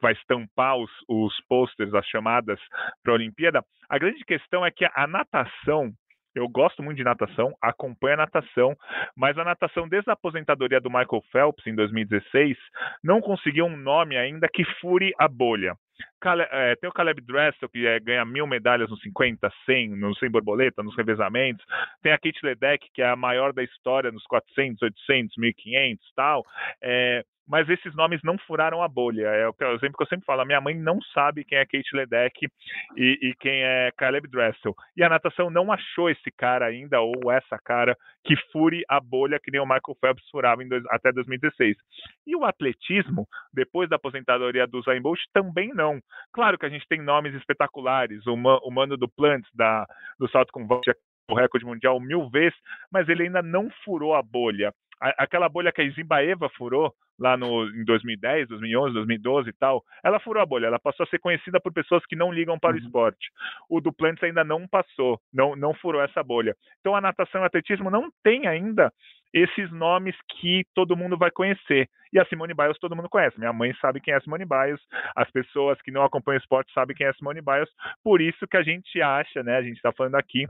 [0.00, 2.58] vai estampar os, os posters, as chamadas
[3.02, 3.62] para a Olimpíada.
[3.90, 5.92] A grande questão é que a natação
[6.38, 8.76] eu gosto muito de natação, acompanho a natação,
[9.16, 12.56] mas a natação desde a aposentadoria do Michael Phelps em 2016
[13.02, 15.74] não conseguiu um nome ainda que fure a bolha.
[16.50, 20.30] É, tem o Caleb Dressel, que é, ganha mil medalhas nos 50, 100, no 100
[20.30, 21.64] borboleta, nos revezamentos.
[22.02, 26.44] Tem a Kate Ledeck, que é a maior da história nos 400, 800, 1500 tal.
[26.82, 29.26] É, mas esses nomes não furaram a bolha.
[29.26, 30.44] É o, exemplo que eu sempre falo.
[30.44, 32.46] Minha mãe não sabe quem é Kate Ledeck
[32.96, 34.74] e, e, quem é Caleb Dressel.
[34.96, 39.40] E a natação não achou esse cara ainda, ou essa cara, que fure a bolha
[39.42, 41.76] que nem o Michael Phelps furava dois, até 2016.
[42.26, 46.00] E o atletismo, depois da aposentadoria do Zayn Bolt, também não.
[46.32, 48.26] Claro que a gente tem nomes espetaculares.
[48.26, 49.86] O, o Mano do Plants, da,
[50.18, 50.66] do salto com
[51.30, 52.58] o recorde mundial mil vezes,
[52.90, 57.68] mas ele ainda não furou a bolha aquela bolha que a Zimbaeva furou lá no,
[57.68, 61.60] em 2010, 2011, 2012 e tal, ela furou a bolha, ela passou a ser conhecida
[61.60, 62.84] por pessoas que não ligam para o uhum.
[62.84, 63.30] esporte.
[63.68, 66.54] O Duplantis ainda não passou, não, não furou essa bolha.
[66.80, 68.92] Então a natação e o atletismo não tem ainda
[69.34, 71.88] esses nomes que todo mundo vai conhecer.
[72.12, 73.38] E a Simone Biles todo mundo conhece.
[73.38, 74.80] Minha mãe sabe quem é a Simone Biles,
[75.14, 77.68] as pessoas que não acompanham o esporte sabem quem é a Simone Biles.
[78.02, 80.46] Por isso que a gente acha, né, a gente está falando aqui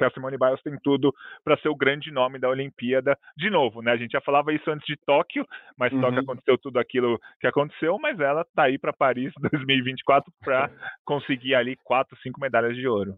[0.00, 3.18] que a Simone Biles tem tudo para ser o grande nome da Olimpíada.
[3.36, 3.92] De novo, né?
[3.92, 6.00] A gente já falava isso antes de Tóquio, mas uhum.
[6.00, 10.70] Tóquio aconteceu tudo aquilo que aconteceu, mas ela tá aí para Paris 2024 para
[11.04, 13.16] conseguir ali quatro, cinco medalhas de ouro.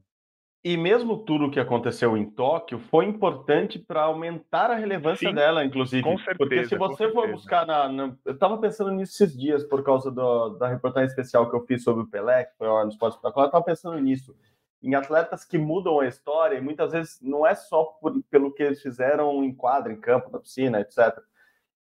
[0.65, 5.35] E mesmo tudo o que aconteceu em Tóquio foi importante para aumentar a relevância Sim,
[5.35, 6.03] dela, inclusive.
[6.03, 6.37] Com certeza.
[6.39, 10.09] Porque se você for buscar na, na, Eu estava pensando nisso esses dias, por causa
[10.09, 13.47] do, da reportagem especial que eu fiz sobre o Pelé, que foi no Esporte Espetacular,
[13.47, 14.37] eu estava pensando nisso
[14.83, 18.63] em atletas que mudam a história, e muitas vezes não é só por, pelo que
[18.63, 21.19] eles fizeram em quadra, em campo, na piscina, etc.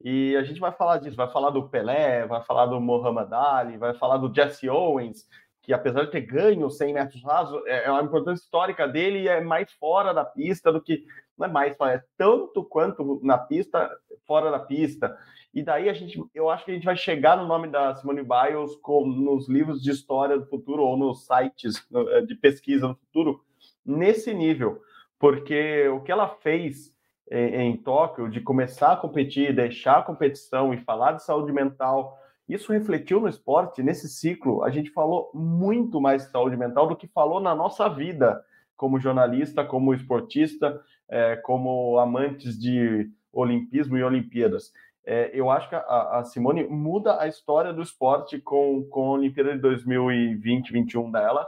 [0.04, 3.78] E a gente vai falar disso, vai falar do Pelé, vai falar do Muhammad Ali,
[3.78, 5.28] vai falar do Jesse Owens,
[5.62, 9.28] que apesar de ter ganho 100 metros rasos, é, é uma importância histórica dele e
[9.28, 11.06] é mais fora da pista do que
[11.38, 13.90] não é mais, é tanto quanto na pista,
[14.32, 15.18] fora da pista.
[15.54, 18.24] E daí a gente, eu acho que a gente vai chegar no nome da Simone
[18.24, 22.96] Biles com, nos livros de história do futuro ou nos sites eh, de pesquisa do
[22.96, 23.42] futuro
[23.86, 24.80] nesse nível,
[25.20, 26.96] porque o que ela fez
[27.30, 32.18] em, em Tóquio de começar a competir, deixar a competição e falar de saúde mental,
[32.48, 33.84] isso refletiu no esporte.
[33.84, 37.90] Nesse ciclo, a gente falou muito mais de saúde mental do que falou na nossa
[37.90, 38.42] vida
[38.78, 44.72] como jornalista, como esportista, é, como amantes de olimpismo e Olimpíadas
[45.06, 49.12] é, eu acho que a, a, Simone muda a história do esporte com, com a
[49.12, 51.48] Olimpíada de 2020, 2021 dela,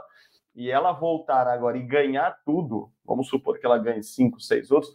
[0.54, 4.92] e ela voltar agora e ganhar tudo, vamos supor que ela ganhe cinco, seis outros,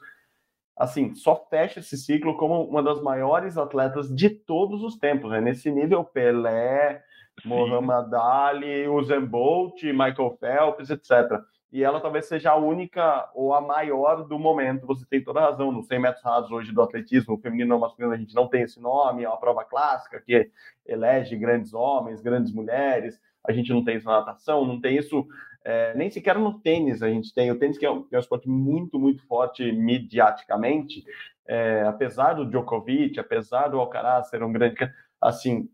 [0.78, 5.42] assim, só fecha esse ciclo como uma das maiores atletas de todos os tempos, né?
[5.42, 7.04] Nesse nível, Pelé,
[7.42, 7.50] Sim.
[7.50, 13.62] Muhammad Ali, Usain Bolt, Michael Phelps, etc e ela talvez seja a única ou a
[13.62, 14.88] maior do momento.
[14.88, 15.72] Você tem toda a razão.
[15.72, 18.80] Nos 100 metros rasos hoje do atletismo feminino ou masculino, a gente não tem esse
[18.80, 20.50] nome, é uma prova clássica que
[20.86, 23.20] elege grandes homens, grandes mulheres.
[23.48, 25.28] A gente não tem isso na natação, não tem isso
[25.64, 27.04] é, nem sequer no tênis.
[27.04, 31.06] A gente tem o tênis, que é um, é um esporte muito, muito forte mediaticamente.
[31.48, 34.76] É, apesar do Djokovic, apesar do Alcaraz ser um grande.
[35.22, 35.70] Assim,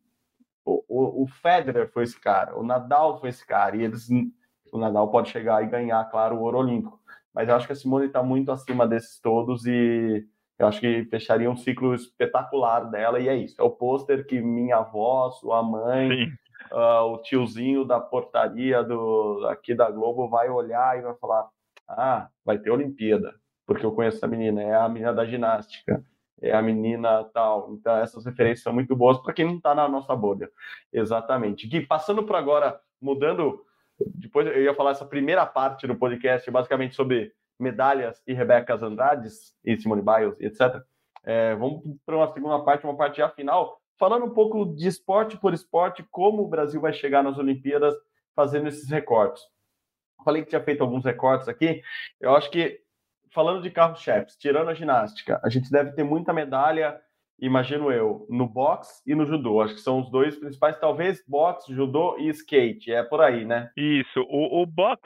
[0.65, 4.09] o, o, o Federer foi esse cara, o Nadal foi esse cara, e eles
[4.71, 6.99] o Nadal pode chegar e ganhar, claro, o ouro olímpico.
[7.33, 10.25] Mas eu acho que a Simone está muito acima desses todos e
[10.57, 13.19] eu acho que fecharia um ciclo espetacular dela.
[13.19, 16.27] E é isso: é o pôster que minha avó, sua mãe,
[16.71, 21.49] uh, o tiozinho da portaria do, aqui da Globo vai olhar e vai falar:
[21.87, 26.03] ah, vai ter Olimpíada, porque eu conheço essa menina, é a menina da ginástica
[26.41, 27.71] é a menina tal.
[27.73, 30.49] Então, essas referências são muito boas para quem não está na nossa bolha.
[30.91, 31.67] Exatamente.
[31.67, 33.63] Gui, passando para agora, mudando
[33.99, 39.55] depois eu ia falar essa primeira parte do podcast, basicamente sobre medalhas e Rebeca Andrades
[39.63, 40.83] e Simone Biles, etc.
[41.23, 45.37] É, vamos para uma segunda parte, uma parte já final, falando um pouco de esporte
[45.37, 47.95] por esporte, como o Brasil vai chegar nas Olimpíadas
[48.35, 49.41] fazendo esses recortes.
[50.23, 51.81] Falei que tinha feito alguns recortes aqui.
[52.19, 52.81] Eu acho que,
[53.31, 56.99] falando de carros-chefes, tirando a ginástica, a gente deve ter muita medalha
[57.39, 59.61] imagino eu, no boxe e no judô.
[59.61, 62.91] Acho que são os dois principais, talvez boxe, judô e skate.
[62.91, 63.69] É por aí, né?
[63.75, 64.21] Isso.
[64.29, 65.01] O, o boxe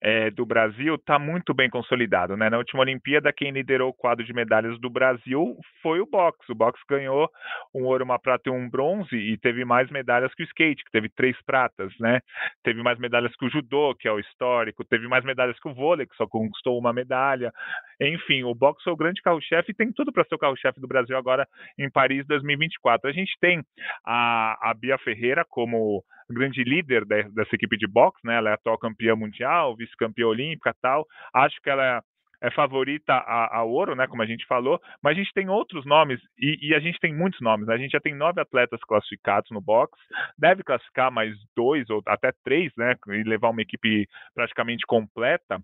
[0.00, 2.50] é, do Brasil está muito bem consolidado, né?
[2.50, 6.50] Na última Olimpíada, quem liderou o quadro de medalhas do Brasil foi o boxe.
[6.50, 7.30] O boxe ganhou
[7.74, 10.90] um ouro, uma prata e um bronze e teve mais medalhas que o skate, que
[10.90, 12.20] teve três pratas, né?
[12.62, 14.84] Teve mais medalhas que o judô, que é o histórico.
[14.84, 17.52] Teve mais medalhas que o vôlei, que só conquistou uma medalha.
[18.00, 20.88] Enfim, o boxe é o grande carro-chefe e tem tudo para ser o carro-chefe do
[20.88, 21.46] Brasil agora
[21.78, 23.08] em Paris 2024.
[23.08, 23.62] A gente tem
[24.04, 28.36] a, a Bia Ferreira como grande líder dessa equipe de boxe, né?
[28.36, 31.06] Ela é atual campeã mundial, vice-campeã olímpica tal.
[31.34, 32.02] Acho que ela
[32.42, 36.20] é favorita ao ouro, né, como a gente falou, mas a gente tem outros nomes
[36.36, 37.68] e, e, a gente tem muitos nomes.
[37.68, 37.74] Né?
[37.74, 39.96] A gente já tem nove atletas classificados no box,
[40.36, 45.60] deve classificar mais dois ou até três, né, e levar uma equipe praticamente completa.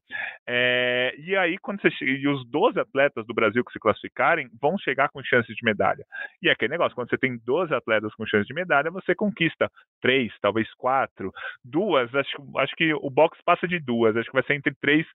[0.46, 4.78] É, e aí, quando você e os 12 atletas do Brasil que se classificarem vão
[4.78, 6.04] chegar com chances de medalha.
[6.40, 9.70] E é aquele negócio, quando você tem 12 atletas com chances de medalha, você conquista
[10.00, 11.32] três, talvez quatro,
[11.64, 12.14] duas.
[12.14, 14.16] Acho, acho que o box passa de duas.
[14.16, 15.06] Acho que vai ser entre três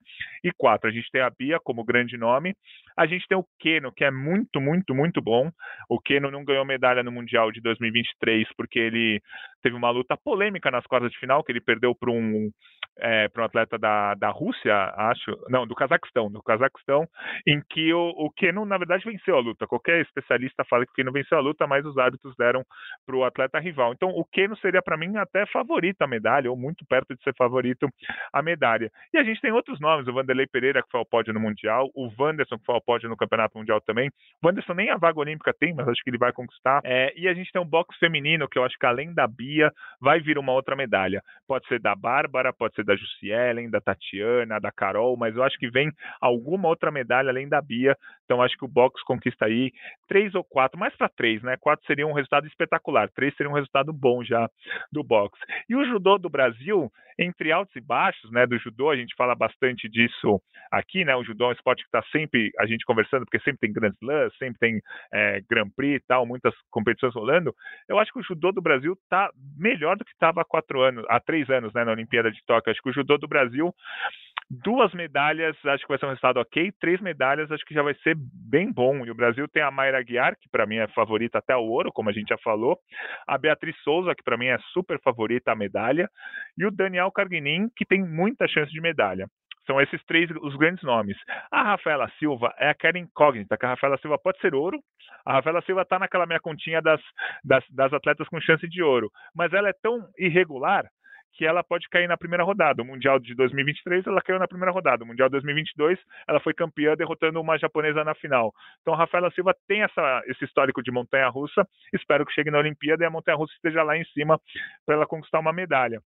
[0.43, 0.89] e quatro.
[0.89, 2.55] A gente tem a Bia como grande nome.
[2.97, 5.49] A gente tem o Keno, que é muito, muito, muito bom.
[5.89, 9.21] O Keno não ganhou medalha no Mundial de 2023 porque ele
[9.61, 12.51] teve uma luta polêmica nas quartas de final, que ele perdeu para um,
[12.99, 17.07] é, para um atleta da, da Rússia, acho, não, do Cazaquistão, do Cazaquistão,
[17.47, 19.67] em que o, o Keno, na verdade, venceu a luta.
[19.67, 22.63] Qualquer especialista fala que o Keno venceu a luta, mas os árbitros deram
[23.05, 23.93] para o atleta rival.
[23.93, 27.33] Então, o Keno seria, para mim, até favorito a medalha, ou muito perto de ser
[27.35, 27.87] favorito
[28.31, 28.91] a medalha.
[29.13, 31.89] E a gente tem outros nomes, o Vanderlei Pereira, que foi ao pódio no Mundial,
[31.95, 34.09] o Wanderson, que foi ao pódio no Campeonato Mundial também.
[34.41, 36.81] O Wanderson nem a vaga olímpica tem, mas acho que ele vai conquistar.
[36.83, 39.71] É, e a gente tem um boxe feminino, que eu acho que além da Bia,
[39.99, 41.21] vai vir uma outra medalha.
[41.47, 45.57] Pode ser da Bárbara, pode ser da Jussielen, da Tatiana, da Carol, mas eu acho
[45.57, 45.91] que vem
[46.21, 47.95] alguma outra medalha além da Bia.
[48.25, 49.71] Então acho que o boxe conquista aí
[50.07, 51.57] três ou quatro, mais para três, né?
[51.59, 54.49] Quatro seria um resultado espetacular, três seria um resultado bom já
[54.91, 55.39] do boxe.
[55.69, 58.45] E o judô do Brasil, entre altos e baixos, né?
[58.45, 60.41] Do judô, a gente fala bastante disso
[60.71, 61.15] aqui, né?
[61.15, 63.93] O judô é um esporte que está sempre a gente conversando, porque sempre tem Grand
[64.01, 64.81] Slam, sempre tem
[65.13, 67.53] é, Grand Prix e tal, muitas competições rolando.
[67.87, 71.05] Eu acho que o judô do Brasil está melhor do que estava há quatro anos,
[71.09, 71.83] há três anos, né?
[71.83, 72.72] Na Olimpíada de Tóquio.
[72.73, 73.73] Acho que o judô do Brasil
[74.49, 76.71] duas medalhas, acho que vai ser um resultado ok.
[76.79, 79.05] Três medalhas, acho que já vai ser bem bom.
[79.05, 81.91] E o Brasil tem a Mayra Guiar, que para mim é favorita até o ouro,
[81.91, 82.77] como a gente já falou.
[83.27, 86.09] A Beatriz Souza, que para mim é super favorita a medalha.
[86.57, 89.27] E o Daniel Carguinin, que tem muita chance de medalha.
[89.65, 91.17] São esses três os grandes nomes.
[91.49, 94.77] A Rafaela Silva é aquela incógnita, que a Rafaela Silva pode ser ouro.
[95.25, 96.99] A Rafaela Silva está naquela minha continha das,
[97.43, 99.09] das, das atletas com chance de ouro.
[99.33, 100.85] Mas ela é tão irregular
[101.33, 102.81] que ela pode cair na primeira rodada.
[102.81, 105.03] O Mundial de 2023 ela caiu na primeira rodada.
[105.03, 108.53] O Mundial de 2022 ela foi campeã derrotando uma japonesa na final.
[108.81, 111.67] Então Rafaela Silva tem essa, esse histórico de montanha-russa.
[111.93, 114.39] Espero que chegue na Olimpíada e a montanha-russa esteja lá em cima
[114.85, 116.01] para ela conquistar uma medalha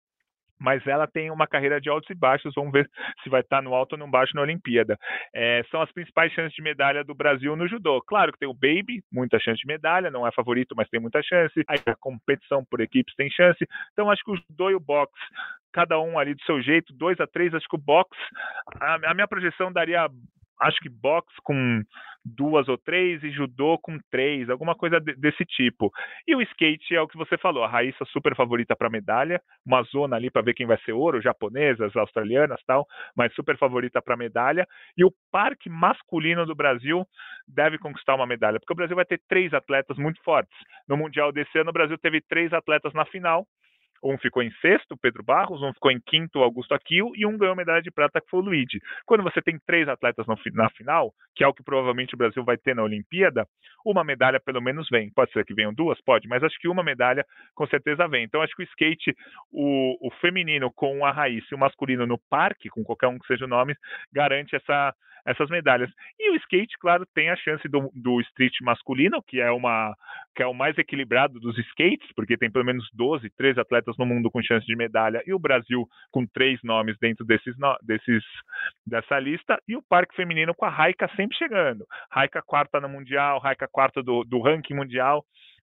[0.58, 2.54] mas ela tem uma carreira de altos e baixos.
[2.54, 2.88] Vamos ver
[3.22, 4.98] se vai estar no alto ou no baixo na Olimpíada.
[5.34, 8.00] É, são as principais chances de medalha do Brasil no judô.
[8.02, 11.22] Claro que tem o Baby, muita chance de medalha, não é favorito, mas tem muita
[11.22, 11.62] chance.
[11.68, 13.66] Aí a competição por equipes tem chance.
[13.92, 15.12] Então acho que o judô e o boxe,
[15.72, 17.54] cada um ali do seu jeito, dois a três.
[17.54, 18.20] Acho que o boxe,
[18.80, 20.08] a, a minha projeção daria
[20.60, 21.82] acho que boxe com
[22.24, 25.92] duas ou três e judô com três, alguma coisa de, desse tipo.
[26.26, 29.82] E o skate é o que você falou, a Raíssa super favorita para medalha, uma
[29.84, 34.16] zona ali para ver quem vai ser ouro, japonesas, australianas, tal, mas super favorita para
[34.16, 34.66] medalha.
[34.96, 37.06] E o parque masculino do Brasil
[37.46, 40.56] deve conquistar uma medalha, porque o Brasil vai ter três atletas muito fortes.
[40.88, 43.46] No mundial desse ano, o Brasil teve três atletas na final
[44.02, 47.56] um ficou em sexto, Pedro Barros, um ficou em quinto, Augusto Aquil, e um ganhou
[47.56, 48.80] medalha de prata, que foi o Luigi.
[49.04, 52.44] Quando você tem três atletas no, na final, que é o que provavelmente o Brasil
[52.44, 53.46] vai ter na Olimpíada,
[53.84, 55.10] uma medalha pelo menos vem.
[55.10, 56.00] Pode ser que venham duas?
[56.02, 58.24] Pode, mas acho que uma medalha com certeza vem.
[58.24, 59.14] Então acho que o skate,
[59.50, 63.26] o, o feminino com a raiz e o masculino no parque, com qualquer um que
[63.26, 63.74] seja o nome,
[64.12, 64.94] garante essa
[65.26, 65.90] essas medalhas.
[66.18, 69.94] E o skate, claro, tem a chance do, do street masculino, que é uma
[70.34, 74.04] que é o mais equilibrado dos skates, porque tem pelo menos 12, 13 atletas no
[74.04, 78.22] mundo com chance de medalha, e o Brasil com três nomes dentro desses, desses
[78.86, 81.86] dessa lista, e o parque feminino com a Raika sempre chegando.
[82.10, 85.24] Raika quarta no Mundial, Raika quarta do, do ranking mundial.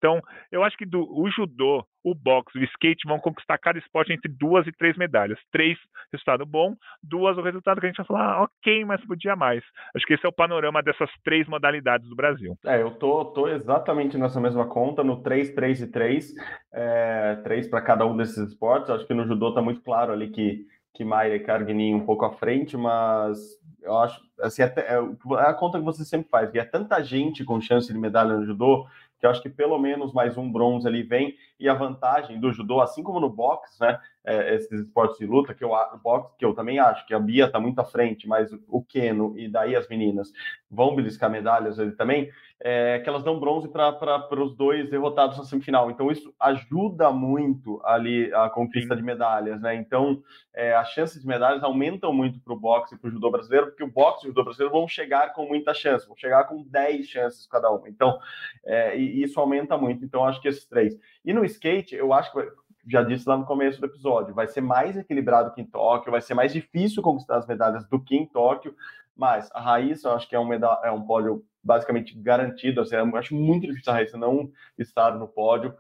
[0.06, 4.14] Então, eu acho que do, o judô, o boxe, o skate vão conquistar cada esporte
[4.14, 5.40] entre duas e três medalhas.
[5.52, 5.80] Três,
[6.14, 9.64] resultado bom, duas, o resultado que a gente vai falar, ah, ok, mas podia mais.
[9.96, 12.56] Acho que esse é o panorama dessas três modalidades do Brasil.
[12.64, 16.36] É, eu tô, tô exatamente nessa mesma conta, no 3, 3 e 3,
[16.72, 18.92] é, 3 para cada um desses esportes.
[18.92, 22.26] Acho que no judô tá muito claro ali que, que Mayra e Carguinin um pouco
[22.26, 23.40] à frente, mas
[23.82, 27.44] eu acho, assim, é, é a conta que você sempre faz, que é tanta gente
[27.44, 28.86] com chance de medalha no judô,
[29.20, 32.52] que eu acho que pelo menos mais um bronze ali vem, e a vantagem do
[32.52, 34.00] judô, assim como no boxe, né?
[34.26, 35.72] É, esses esportes de luta, que eu,
[36.04, 39.38] boxe, que eu também acho que a Bia está muito à frente, mas o Keno
[39.38, 40.32] e daí as meninas
[40.70, 45.44] vão beliscar medalhas ele também, é, que elas dão bronze para os dois derrotados na
[45.44, 45.92] semifinal.
[45.92, 49.76] Então, isso ajuda muito ali a conquista de medalhas, né?
[49.76, 50.22] Então,
[50.54, 53.68] é, as chances de medalhas aumentam muito para o boxe e para o judô brasileiro,
[53.68, 56.64] porque o boxe e o judô brasileiro vão chegar com muita chance, vão chegar com
[56.64, 57.86] 10 chances cada um.
[57.88, 58.18] Então,
[58.66, 60.04] é, e isso aumenta muito.
[60.04, 60.98] Então, acho que esses três.
[61.24, 62.40] E no skate, eu acho que
[62.88, 66.22] já disse lá no começo do episódio, vai ser mais equilibrado que em Tóquio, vai
[66.22, 68.76] ser mais difícil conquistar as medalhas do que em Tóquio,
[69.16, 72.96] mas a Raíssa, eu acho que é um, medal é um pódio basicamente garantido, assim,
[72.96, 75.74] eu acho muito difícil a Raíssa não estar no pódio.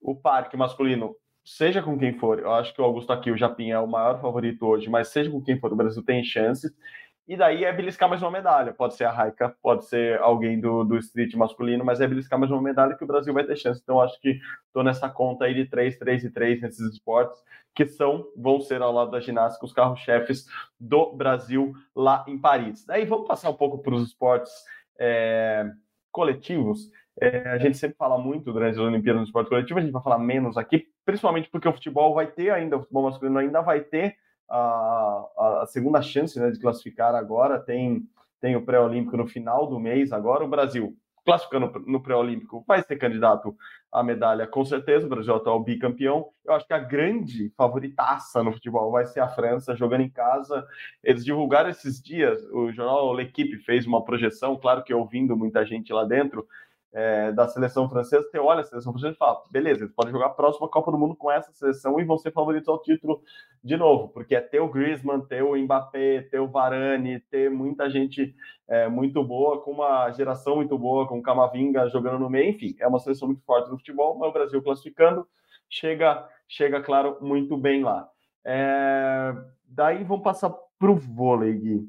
[0.00, 3.70] O parque masculino, seja com quem for, eu acho que o Augusto aqui, o Japim,
[3.70, 6.72] é o maior favorito hoje, mas seja com quem for, o Brasil tem chances.
[7.26, 8.74] E daí é beliscar mais uma medalha.
[8.74, 12.52] Pode ser a Raika, pode ser alguém do, do street masculino, mas é beliscar mais
[12.52, 13.80] uma medalha que o Brasil vai ter chance.
[13.82, 17.42] Então, acho que estou nessa conta aí de 3, 3 e 3 nesses esportes,
[17.74, 20.44] que são, vão ser ao lado da ginástica, os carros-chefes
[20.78, 22.84] do Brasil lá em Paris.
[22.84, 24.52] Daí vamos passar um pouco para os esportes
[24.98, 25.70] é,
[26.12, 26.90] coletivos.
[27.18, 30.02] É, a gente sempre fala muito durante as Olimpíadas no esporte coletivo, a gente vai
[30.02, 33.80] falar menos aqui, principalmente porque o futebol vai ter ainda, o futebol masculino ainda vai
[33.80, 34.16] ter
[34.48, 38.06] a, a segunda chance né, de classificar agora, tem,
[38.40, 42.96] tem o pré-olímpico no final do mês agora, o Brasil classificando no pré-olímpico vai ser
[42.96, 43.56] candidato
[43.90, 48.42] à medalha, com certeza, o Brasil é atual bicampeão, eu acho que a grande favoritaça
[48.42, 50.66] no futebol vai ser a França, jogando em casa,
[51.02, 55.92] eles divulgaram esses dias, o jornal L'Equipe fez uma projeção, claro que ouvindo muita gente
[55.92, 56.46] lá dentro,
[56.94, 60.26] é, da seleção francesa, você olha a seleção francesa e fala, beleza, eles podem jogar
[60.26, 63.20] a próxima Copa do Mundo com essa seleção e vão ser favoritos ao título
[63.62, 67.90] de novo, porque é ter o Griezmann, ter o Mbappé, ter o Varane, ter muita
[67.90, 68.32] gente
[68.68, 72.76] é, muito boa, com uma geração muito boa, com o Camavinga jogando no meio, enfim,
[72.78, 75.26] é uma seleção muito forte no futebol, mas o Brasil classificando,
[75.68, 78.08] chega, chega claro, muito bem lá.
[78.44, 79.34] É,
[79.66, 81.88] daí vamos passar para o vôlei, Gui.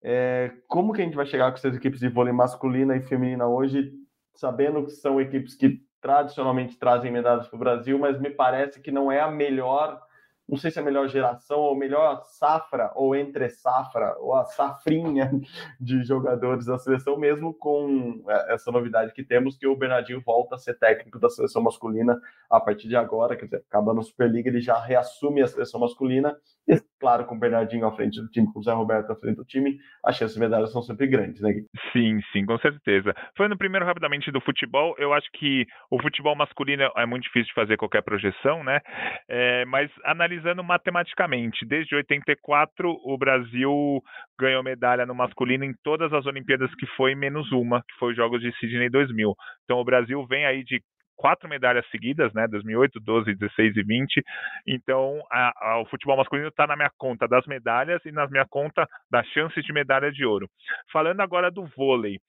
[0.00, 3.48] É, como que a gente vai chegar com essas equipes de vôlei masculina e feminina
[3.48, 4.03] hoje
[4.34, 8.90] sabendo que são equipes que tradicionalmente trazem medalhas para o Brasil, mas me parece que
[8.90, 10.00] não é a melhor
[10.46, 14.44] não sei se é a melhor geração ou melhor safra ou entre safra ou a
[14.44, 15.30] safrinha
[15.80, 20.56] de jogadores da seleção, mesmo com é, essa novidade que temos que o Bernardinho volta
[20.56, 22.20] a ser técnico da seleção masculina
[22.50, 26.36] a partir de agora, quer dizer, acabando a Superliga, ele já reassume a seleção masculina
[26.68, 29.36] e, claro, com o Bernardinho à frente do time, com o Zé Roberto à frente
[29.36, 31.52] do time, as chances de medalhas são sempre grandes, né?
[31.92, 33.14] Sim, sim, com certeza.
[33.36, 37.54] Falando primeiro rapidamente do futebol, eu acho que o futebol masculino é muito difícil de
[37.54, 38.80] fazer qualquer projeção, né?
[39.28, 44.02] É, mas analisando analisando matematicamente, desde 84 o Brasil
[44.38, 48.16] ganhou medalha no masculino em todas as Olimpíadas que foi, menos uma, que foi os
[48.16, 49.34] Jogos de Sydney 2000.
[49.64, 50.82] Então o Brasil vem aí de
[51.24, 52.46] quatro medalhas seguidas, né?
[52.46, 54.22] 2008, 12, 16 e 20.
[54.66, 58.44] Então, a, a, o futebol masculino está na minha conta das medalhas e na minha
[58.44, 60.46] conta das chances de medalha de ouro.
[60.92, 62.20] Falando agora do vôlei.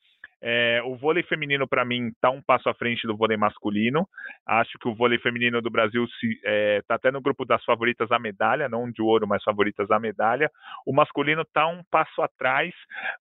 [0.41, 4.07] É, o vôlei feminino, para mim, está um passo à frente do vôlei masculino.
[4.45, 8.11] Acho que o vôlei feminino do Brasil está é, tá até no grupo das favoritas
[8.11, 10.49] à medalha, não de ouro, mas favoritas à medalha.
[10.85, 12.73] O masculino está um passo atrás,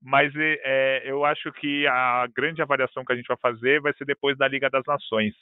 [0.02, 4.04] mas é, eu acho que a grande avaliação que a gente vai fazer vai ser
[4.04, 5.34] depois da Liga das Nações.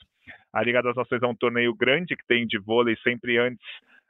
[0.52, 3.66] A Liga das Nações é um torneio grande que tem de vôlei sempre antes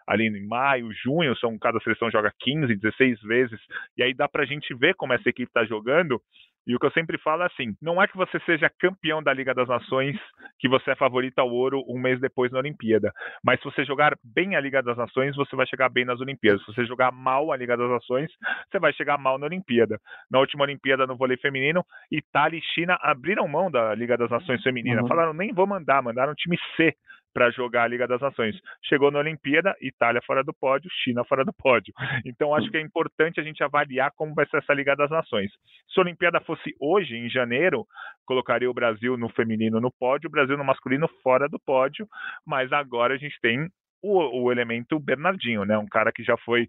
[0.06, 3.60] ali em maio, junho, são cada seleção joga 15, 16 vezes,
[3.96, 6.20] e aí dá para a gente ver como essa equipe está jogando.
[6.66, 9.32] E o que eu sempre falo é assim: não é que você seja campeão da
[9.32, 10.16] Liga das Nações
[10.58, 13.12] que você é favorito ao ouro um mês depois na Olimpíada.
[13.44, 16.64] Mas se você jogar bem a Liga das Nações, você vai chegar bem nas Olimpíadas.
[16.64, 18.30] Se você jogar mal a Liga das Nações,
[18.70, 19.98] você vai chegar mal na Olimpíada.
[20.30, 24.62] Na última Olimpíada no vôlei feminino, Itália e China abriram mão da Liga das Nações
[24.62, 25.02] feminina.
[25.02, 25.08] Uhum.
[25.08, 26.94] Falaram, nem vou mandar, mandaram time C
[27.32, 28.54] para jogar a Liga das Nações.
[28.84, 31.92] Chegou na Olimpíada, Itália fora do pódio, China fora do pódio.
[32.24, 35.50] Então acho que é importante a gente avaliar como vai ser essa Liga das Nações.
[35.92, 37.86] Se a Olimpíada fosse hoje, em janeiro,
[38.26, 42.06] colocaria o Brasil no feminino no pódio, o Brasil no masculino fora do pódio,
[42.46, 43.68] mas agora a gente tem
[44.02, 45.78] o, o elemento Bernardinho, né?
[45.78, 46.68] Um cara que já foi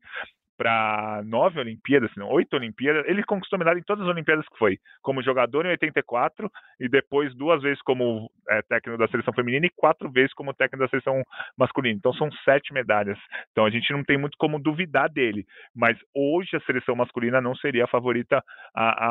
[0.58, 3.06] para nove Olimpíadas, não, oito Olimpíadas.
[3.08, 6.50] Ele conquistou medalha em todas as Olimpíadas que foi, como jogador em 84
[6.80, 10.84] e depois duas vezes como é, técnico da seleção feminina e quatro vezes como técnico
[10.84, 11.24] da seleção
[11.58, 11.98] masculina.
[11.98, 13.18] Então são sete medalhas.
[13.52, 15.46] Então a gente não tem muito como duvidar dele.
[15.76, 18.44] Mas hoje a seleção masculina não seria a favorita
[18.76, 19.06] a,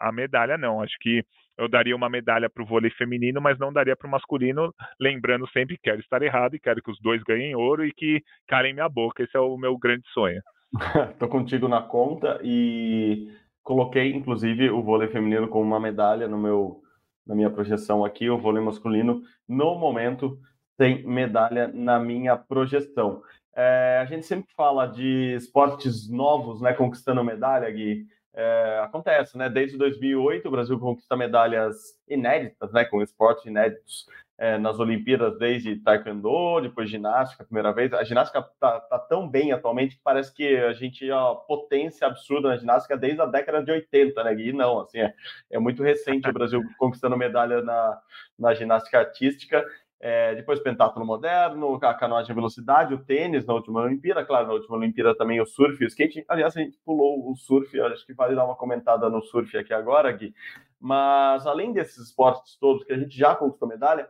[0.00, 0.82] a, a medalha, não.
[0.82, 1.24] Acho que
[1.60, 5.46] eu daria uma medalha para o vôlei feminino, mas não daria para o masculino, lembrando
[5.50, 8.72] sempre que quero estar errado e quero que os dois ganhem ouro e que calem
[8.72, 9.22] minha boca.
[9.22, 10.40] Esse é o meu grande sonho.
[11.18, 13.28] Tô contigo na conta e
[13.62, 16.80] coloquei, inclusive, o vôlei feminino como uma medalha no meu,
[17.26, 18.30] na minha projeção aqui.
[18.30, 20.38] O vôlei masculino, no momento,
[20.76, 23.22] tem medalha na minha projeção.
[23.54, 28.06] É, a gente sempre fala de esportes novos, né, conquistando medalha, Gui.
[28.32, 29.48] É, acontece, né?
[29.48, 31.76] Desde 2008 o Brasil conquista medalhas
[32.08, 34.06] inéditas, né, com esportes inéditos
[34.40, 37.92] é, nas Olimpíadas, desde taekwondo, depois ginástica, primeira vez.
[37.92, 42.48] A ginástica tá, tá, tão bem atualmente que parece que a gente tinha potência absurda
[42.48, 44.34] na ginástica desde a década de 80, né?
[44.40, 45.12] E não, assim, é,
[45.50, 48.00] é muito recente o Brasil conquistando medalha na,
[48.38, 49.62] na ginástica artística.
[50.02, 54.54] É, depois pentatlo moderno, a canoagem de velocidade, o tênis na última Olimpíada, claro, na
[54.54, 56.24] última Olimpíada também o surf o skate.
[56.26, 59.74] Aliás, a gente pulou o surf, acho que vale dar uma comentada no surf aqui
[59.74, 60.32] agora, Gui.
[60.80, 64.08] Mas além desses esportes todos que a gente já conquistou medalha,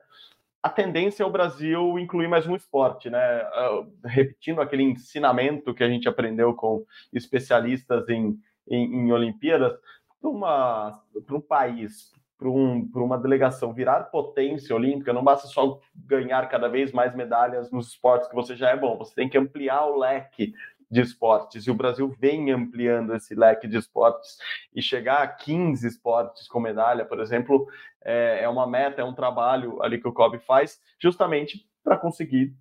[0.63, 3.43] a tendência é o Brasil incluir mais um esporte, né?
[3.45, 9.73] Uh, repetindo aquele ensinamento que a gente aprendeu com especialistas em, em, em Olimpíadas,
[10.21, 16.69] para um país, para um, uma delegação virar potência olímpica, não basta só ganhar cada
[16.69, 19.99] vez mais medalhas nos esportes que você já é bom, você tem que ampliar o
[19.99, 20.53] leque
[20.91, 24.39] de esportes, e o Brasil vem ampliando esse leque de esportes,
[24.75, 27.67] e chegar a 15 esportes com medalha, por exemplo,
[28.03, 32.55] é, é uma meta, é um trabalho ali que o COB faz, justamente para conseguir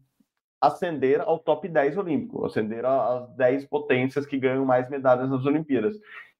[0.61, 5.95] ascender ao top 10 olímpico, ascender às 10 potências que ganham mais medalhas nas Olimpíadas.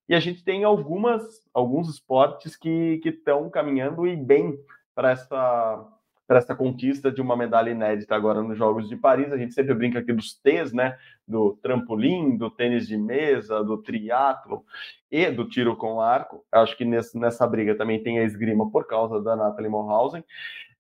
[0.08, 1.24] E a gente tem algumas,
[1.54, 4.60] alguns esportes que estão caminhando e bem
[4.94, 5.88] para essa,
[6.30, 9.34] para essa conquista de uma medalha inédita agora nos Jogos de Paris.
[9.34, 10.96] A gente sempre brinca aqui dos T's, né?
[11.28, 14.64] Do trampolim, do tênis de mesa, do triatlo
[15.10, 16.46] e do tiro com arco.
[16.52, 20.24] Acho que nesse, nessa briga também tem a esgrima por causa da Nathalie Morhausen.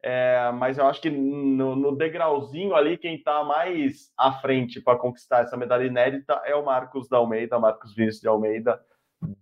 [0.03, 4.99] É, mas eu acho que no, no degrauzinho ali, quem está mais à frente para
[4.99, 8.79] conquistar essa medalha inédita é o Marcos da Almeida, Marcos Vinícius de Almeida,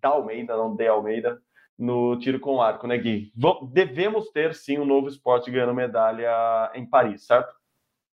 [0.02, 1.38] da Almeida, não de Almeida,
[1.78, 3.32] no tiro com arco, né, Gui?
[3.72, 7.54] Devemos ter sim um novo esporte ganhando medalha em Paris, certo?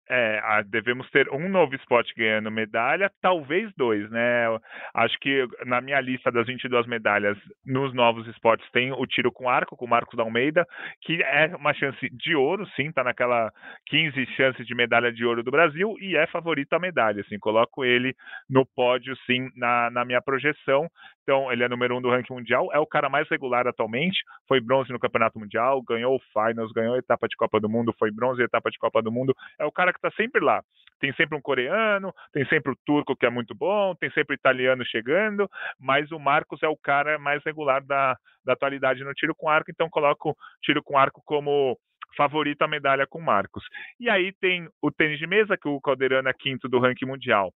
[0.10, 4.45] É, devemos ter um novo esporte ganhando medalha, talvez dois, né?
[4.93, 9.47] Acho que na minha lista das 22 medalhas nos novos esportes tem o tiro com
[9.47, 10.66] arco, com o Marcos da Almeida,
[11.02, 13.52] que é uma chance de ouro, sim, tá naquela
[13.88, 17.86] 15 chances de medalha de ouro do Brasil e é favorito a medalha, assim, coloco
[17.86, 18.14] ele
[18.49, 20.89] no pódio, sim, na, na minha projeção.
[21.24, 24.60] Então, ele é número um do ranking mundial, é o cara mais regular atualmente, foi
[24.60, 28.12] bronze no Campeonato Mundial, ganhou o Finals, ganhou a etapa de Copa do Mundo, foi
[28.12, 30.63] bronze e etapa de Copa do Mundo, é o cara que está sempre lá.
[30.99, 34.37] Tem sempre um coreano, tem sempre o turco que é muito bom, tem sempre o
[34.37, 38.15] italiano chegando, mas o Marcos é o cara mais regular da,
[38.45, 41.75] da atualidade no tiro com arco, então coloco tiro com arco como
[42.15, 43.63] favorito a medalha com Marcos.
[43.99, 47.51] E aí tem o tênis de mesa, que o Calderano é quinto do ranking mundial.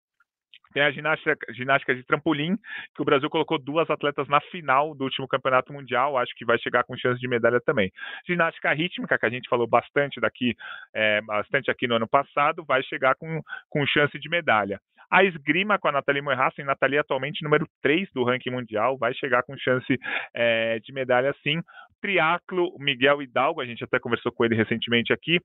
[0.75, 2.57] Tem a ginástica, ginástica de trampolim,
[2.95, 6.59] que o Brasil colocou duas atletas na final do último campeonato mundial, acho que vai
[6.59, 7.93] chegar com chance de medalha também.
[8.27, 10.57] Ginástica rítmica, que a gente falou bastante daqui,
[10.93, 14.81] é, bastante aqui no ano passado, vai chegar com, com chance de medalha.
[15.11, 19.43] A esgrima com a Nathalie Moerhassen, Nathalie atualmente número 3 do ranking mundial, vai chegar
[19.43, 19.99] com chance
[20.35, 21.61] é, de medalha sim.
[22.05, 25.41] Triatlo, Miguel Hidalgo, a gente até conversou com ele recentemente aqui,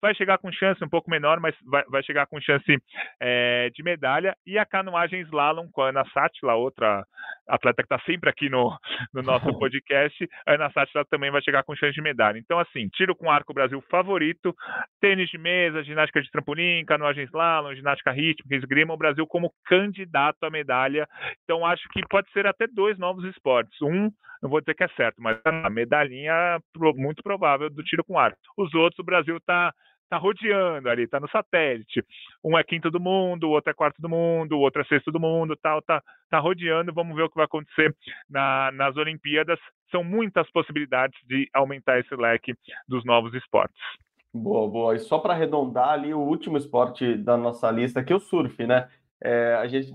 [0.00, 2.78] vai chegar com chance um pouco menor, mas vai, vai chegar com chance
[3.20, 4.36] é, de medalha.
[4.46, 7.04] E a canoagem slalom com a Ana Sátila, outra
[7.48, 8.78] atleta que está sempre aqui no,
[9.12, 12.38] no nosso podcast, a Ana Sátila também vai chegar com chance de medalha.
[12.38, 14.54] Então, assim, tiro com arco Brasil favorito,
[15.00, 20.50] tênis de mesa, ginástica de trampolim, canoagem slalom, ginástica rítmica, esgrima, Brasil como candidato à
[20.50, 21.06] medalha.
[21.44, 23.80] Então, acho que pode ser até dois novos esportes.
[23.82, 24.10] Um,
[24.42, 26.58] não vou dizer que é certo, mas a medalhinha
[26.96, 28.38] muito provável do tiro com arco.
[28.56, 29.72] Os outros, o Brasil está
[30.08, 32.04] tá rodeando ali, tá no satélite.
[32.42, 35.10] Um é quinto do mundo, o outro é quarto do mundo, o outro é sexto
[35.10, 36.92] do mundo, tal, tá, tá rodeando.
[36.92, 37.94] Vamos ver o que vai acontecer
[38.28, 39.58] na, nas Olimpíadas.
[39.90, 42.54] São muitas possibilidades de aumentar esse leque
[42.88, 43.80] dos novos esportes.
[44.36, 44.96] Boa, boa.
[44.96, 48.66] E só para arredondar ali o último esporte da nossa lista, que é o surf,
[48.66, 48.88] né?
[49.22, 49.94] É, a gente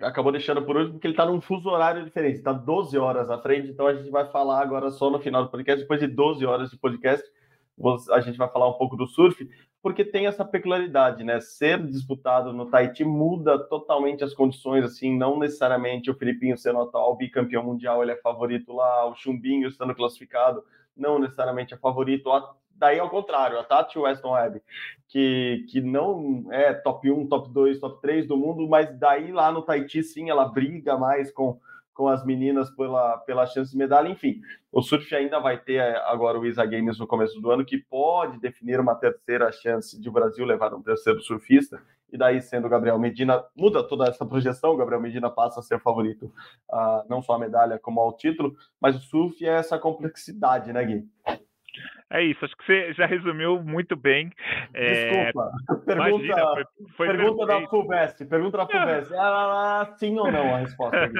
[0.00, 3.38] acabou deixando por último porque ele está num fuso horário diferente, está 12 horas à
[3.38, 6.46] frente, então a gente vai falar agora só no final do podcast, depois de 12
[6.46, 7.24] horas de podcast,
[8.10, 9.46] a gente vai falar um pouco do surf,
[9.82, 11.38] porque tem essa peculiaridade, né?
[11.40, 17.16] Ser disputado no Tahiti muda totalmente as condições, assim, não necessariamente o Filipinho sendo atual
[17.18, 20.64] bicampeão mundial, ele é favorito lá, o Chumbinho estando classificado,
[20.96, 22.30] não necessariamente é favorito,
[22.76, 24.62] Daí, ao contrário, a Tati Weston Webb,
[25.08, 29.52] que, que não é top 1, top 2, top 3 do mundo, mas daí lá
[29.52, 31.58] no Tahiti, sim, ela briga mais com,
[31.94, 34.08] com as meninas pela, pela chance de medalha.
[34.08, 34.40] Enfim,
[34.72, 37.78] o surf ainda vai ter é, agora o ISA Games no começo do ano, que
[37.78, 41.80] pode definir uma terceira chance de o Brasil levar um terceiro surfista.
[42.12, 44.72] E daí, sendo o Gabriel Medina, muda toda essa projeção.
[44.72, 46.26] O Gabriel Medina passa a ser favorito,
[46.70, 48.54] uh, não só a medalha, como ao título.
[48.80, 51.08] Mas o surf é essa complexidade, né, Gui?
[52.12, 54.30] É isso, acho que você já resumiu muito bem.
[54.72, 54.92] É...
[54.92, 55.50] Desculpa,
[55.86, 56.64] pergunta, Imagina, foi,
[56.96, 61.10] foi pergunta da Fulvestre, pergunta da Fulvestre, ah, sim ou não a resposta?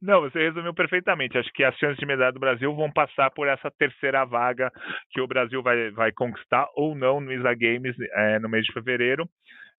[0.00, 3.46] não, você resumiu perfeitamente, acho que as chances de medalha do Brasil vão passar por
[3.46, 4.70] essa terceira vaga
[5.10, 8.72] que o Brasil vai, vai conquistar ou não no ISA Games é, no mês de
[8.72, 9.28] fevereiro,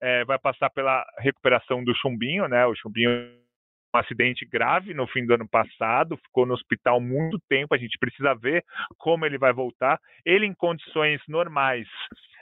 [0.02, 3.37] é, vai passar pela recuperação do Chumbinho, né, o Chumbinho
[3.98, 7.74] um acidente grave no fim do ano passado, ficou no hospital muito tempo.
[7.74, 8.64] A gente precisa ver
[8.98, 10.00] como ele vai voltar.
[10.26, 11.88] Ele, em condições normais,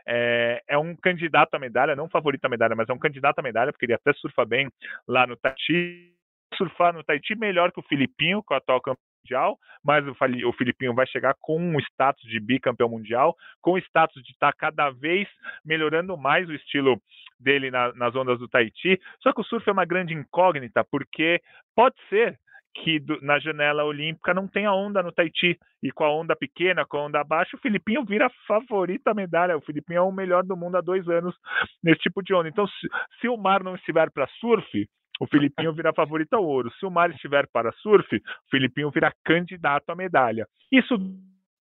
[0.07, 3.41] é, é, um candidato à medalha, não favorito à medalha, mas é um candidato à
[3.41, 4.69] medalha, porque ele até surfa bem
[5.07, 6.13] lá no Tahiti.
[6.55, 10.53] Surfar no Tahiti melhor que o Filipinho, que é o atual campeão mundial, mas o,
[10.53, 14.91] Filipinho vai chegar com um status de bicampeão mundial, com o status de estar cada
[14.91, 15.27] vez
[15.65, 17.01] melhorando mais o estilo
[17.39, 18.99] dele na, nas ondas do Tahiti.
[19.21, 21.41] Só que o surf é uma grande incógnita, porque
[21.75, 22.37] pode ser
[22.75, 25.57] que do, na janela olímpica não tenha onda no Tahiti.
[25.81, 29.55] E com a onda pequena, com a onda baixa, o Filipinho vira favorito à medalha.
[29.55, 31.35] O Filipinho é o melhor do mundo há dois anos
[31.83, 32.49] nesse tipo de onda.
[32.49, 32.87] Então, se,
[33.21, 34.87] se o mar não estiver para surf,
[35.19, 36.71] o Filipinho vira favorito ao ouro.
[36.79, 40.47] Se o mar estiver para surf, o Filipinho vira candidato à medalha.
[40.71, 40.97] Isso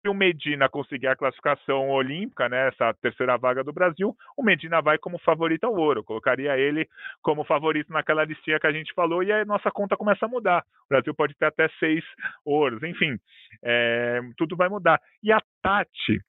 [0.10, 4.98] o Medina conseguir a classificação olímpica, né, essa terceira vaga do Brasil, o Medina vai
[4.98, 6.04] como favorito ao ouro.
[6.04, 6.88] Colocaria ele
[7.22, 10.64] como favorito naquela listinha que a gente falou e a nossa conta começa a mudar.
[10.86, 12.04] O Brasil pode ter até seis
[12.46, 13.18] ouros, enfim,
[13.64, 15.00] é, tudo vai mudar.
[15.24, 16.20] E a Tati,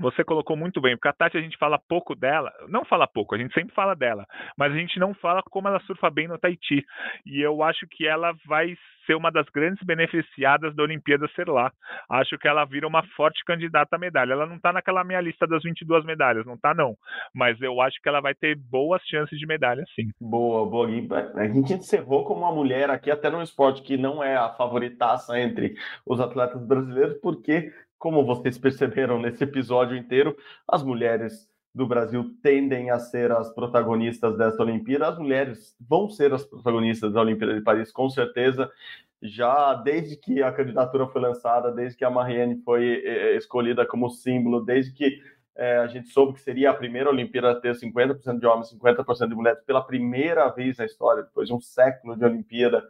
[0.00, 3.34] você colocou muito bem, porque a Tati a gente fala pouco dela, não fala pouco,
[3.34, 4.26] a gente sempre fala dela,
[4.56, 6.84] mas a gente não fala como ela surfa bem no Tahiti.
[7.26, 8.76] E eu acho que ela vai
[9.06, 11.72] ser uma das grandes beneficiadas da Olimpíada ser lá.
[12.08, 14.32] Acho que ela vira uma forte candidata à medalha.
[14.32, 16.96] Ela não está naquela minha lista das 22 medalhas, não está não.
[17.34, 20.10] Mas eu acho que ela vai ter boas chances de medalha, sim.
[20.20, 20.88] Boa, boa.
[21.36, 25.38] A gente encerrou como uma mulher aqui, até num esporte que não é a favoritaça
[25.38, 25.74] entre
[26.06, 27.72] os atletas brasileiros, porque
[28.02, 30.36] como vocês perceberam nesse episódio inteiro,
[30.66, 35.06] as mulheres do Brasil tendem a ser as protagonistas desta Olimpíada.
[35.06, 38.68] As mulheres vão ser as protagonistas da Olimpíada de Paris, com certeza.
[39.22, 44.10] Já desde que a candidatura foi lançada, desde que a Marianne foi eh, escolhida como
[44.10, 45.22] símbolo, desde que
[45.54, 49.28] é, a gente soube que seria a primeira Olimpíada a ter 50% de homens, 50%
[49.28, 52.84] de mulheres, pela primeira vez na história, depois de um século de Olimpíada,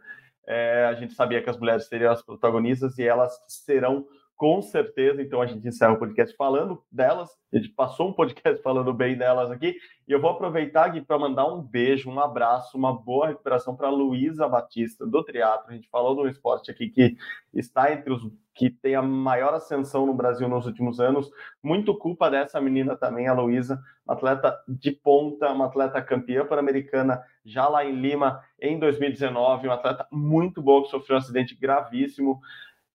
[0.47, 5.21] é, a gente sabia que as mulheres seriam as protagonistas e elas serão com certeza.
[5.21, 7.29] Então a gente encerra o podcast falando delas.
[7.51, 9.75] A gente passou um podcast falando bem delas aqui.
[10.07, 13.89] E eu vou aproveitar aqui para mandar um beijo, um abraço, uma boa recuperação para
[13.89, 15.69] Luísa Batista do Triatlo.
[15.69, 17.15] A gente falou de um esporte aqui que
[17.53, 18.23] está entre os
[18.55, 21.29] que tem a maior ascensão no Brasil nos últimos anos.
[21.61, 27.67] Muito culpa dessa menina também, a Luísa, atleta de ponta, uma atleta campeã pan-americana já
[27.67, 32.39] lá em Lima em 2019, uma atleta muito boa que sofreu um acidente gravíssimo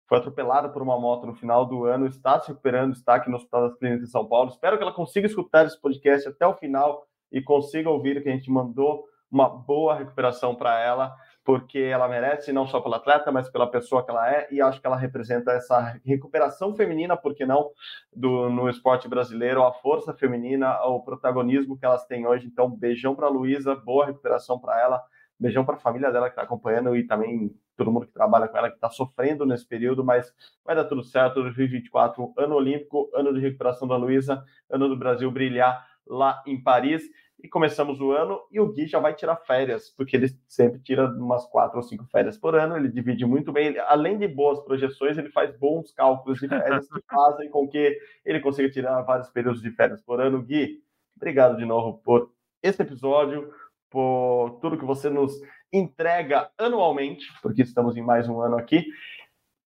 [0.08, 3.36] foi atropelada por uma moto no final do ano, está se recuperando, está aqui no
[3.36, 4.48] Hospital das Clínicas de São Paulo.
[4.48, 8.32] Espero que ela consiga escutar esse podcast até o final e consiga ouvir que a
[8.32, 13.50] gente mandou uma boa recuperação para ela, porque ela merece não só pela atleta, mas
[13.50, 17.44] pela pessoa que ela é, e acho que ela representa essa recuperação feminina, por que
[17.44, 17.70] não,
[18.10, 22.46] do, no esporte brasileiro, a força feminina, o protagonismo que elas têm hoje.
[22.46, 25.02] Então, beijão para a Luísa, boa recuperação para ela,
[25.38, 28.58] beijão para a família dela que está acompanhando e também todo mundo que trabalha com
[28.58, 30.32] ela, que está sofrendo nesse período, mas
[30.64, 31.42] vai dar tudo certo.
[31.42, 37.02] 2024, ano olímpico, ano de recuperação da Luísa, ano do Brasil brilhar lá em Paris.
[37.40, 41.06] E começamos o ano e o Gui já vai tirar férias, porque ele sempre tira
[41.06, 43.68] umas quatro ou cinco férias por ano, ele divide muito bem.
[43.68, 47.96] Ele, além de boas projeções, ele faz bons cálculos de férias que fazem com que
[48.24, 50.42] ele consiga tirar vários períodos de férias por ano.
[50.42, 50.82] Gui,
[51.14, 52.28] obrigado de novo por
[52.60, 53.52] esse episódio,
[53.90, 55.32] por tudo que você nos
[55.72, 58.86] entrega anualmente, porque estamos em mais um ano aqui.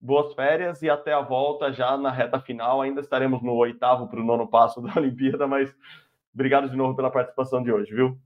[0.01, 2.81] Boas férias e até a volta já na reta final.
[2.81, 5.75] Ainda estaremos no oitavo para o nono passo da Olimpíada, mas
[6.35, 8.19] obrigado de novo pela participação de hoje, viu?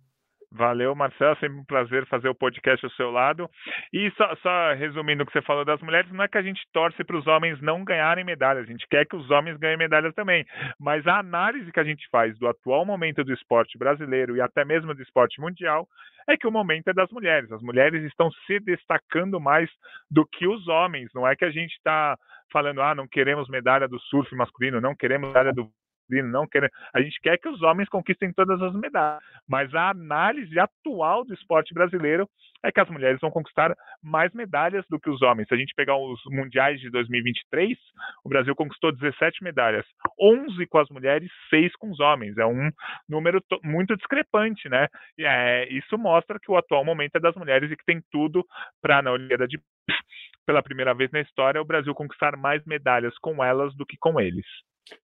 [0.54, 1.36] Valeu, Marcelo.
[1.40, 3.50] Sempre um prazer fazer o podcast ao seu lado.
[3.92, 6.62] E só, só resumindo o que você falou das mulheres, não é que a gente
[6.72, 10.14] torce para os homens não ganharem medalhas, a gente quer que os homens ganhem medalhas
[10.14, 10.46] também.
[10.78, 14.64] Mas a análise que a gente faz do atual momento do esporte brasileiro e até
[14.64, 15.88] mesmo do esporte mundial
[16.28, 17.50] é que o momento é das mulheres.
[17.50, 19.68] As mulheres estão se destacando mais
[20.08, 21.10] do que os homens.
[21.12, 22.16] Não é que a gente está
[22.52, 25.68] falando, ah, não queremos medalha do surf masculino, não queremos medalha do
[26.08, 30.58] não quer, a gente quer que os homens conquistem todas as medalhas, mas a análise
[30.58, 32.28] atual do esporte brasileiro
[32.62, 35.48] é que as mulheres vão conquistar mais medalhas do que os homens.
[35.48, 37.76] Se a gente pegar os mundiais de 2023,
[38.24, 39.86] o Brasil conquistou 17 medalhas,
[40.20, 42.36] 11 com as mulheres, 6 com os homens.
[42.38, 42.70] É um
[43.08, 44.88] número muito discrepante, né?
[45.18, 48.44] E é, isso mostra que o atual momento é das mulheres e que tem tudo
[48.80, 49.58] para na Olimpíada de
[50.46, 54.20] pela primeira vez na história o Brasil conquistar mais medalhas com elas do que com
[54.20, 54.46] eles.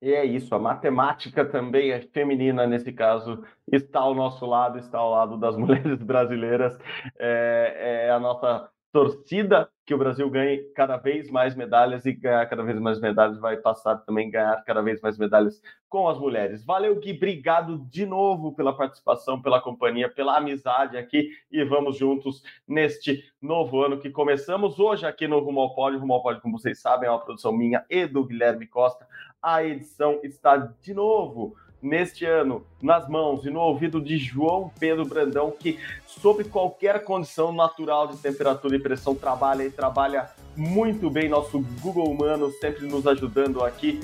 [0.01, 4.99] E é isso, a matemática também é feminina nesse caso, está ao nosso lado, está
[4.99, 6.79] ao lado das mulheres brasileiras.
[7.19, 12.47] É, é a nossa torcida que o Brasil ganhe cada vez mais medalhas e ganhar
[12.47, 16.65] cada vez mais medalhas vai passar também ganhar cada vez mais medalhas com as mulheres.
[16.65, 22.43] Valeu, Gui, obrigado de novo pela participação, pela companhia, pela amizade aqui e vamos juntos
[22.67, 25.99] neste novo ano que começamos hoje aqui no Rumo ao Pódio.
[25.99, 29.07] Rumo ao Pódio, como vocês sabem, é uma produção minha e do Guilherme Costa.
[29.43, 35.07] A edição está de novo neste ano nas mãos e no ouvido de João Pedro
[35.07, 41.29] Brandão, que, sob qualquer condição natural de temperatura e pressão, trabalha e trabalha muito bem.
[41.29, 44.01] Nosso Google Humano sempre nos ajudando aqui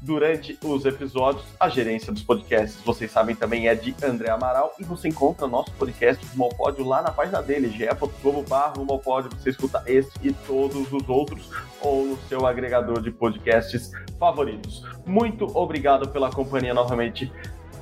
[0.00, 1.44] durante os episódios.
[1.58, 4.74] A gerência dos podcasts, vocês sabem, também é de André Amaral.
[4.78, 9.36] E você encontra nosso podcast Rumo ao Pódio lá na página dele, ge.globo.com.br.
[9.36, 14.84] Você escuta esse e todos os outros ou no seu agregador de podcasts favoritos.
[15.06, 17.32] Muito obrigado pela companhia novamente.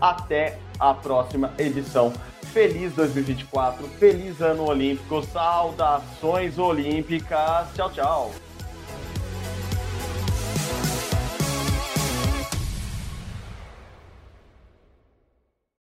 [0.00, 2.12] Até a próxima edição.
[2.52, 7.68] Feliz 2024, feliz ano olímpico, saudações olímpicas.
[7.74, 8.45] Tchau, tchau.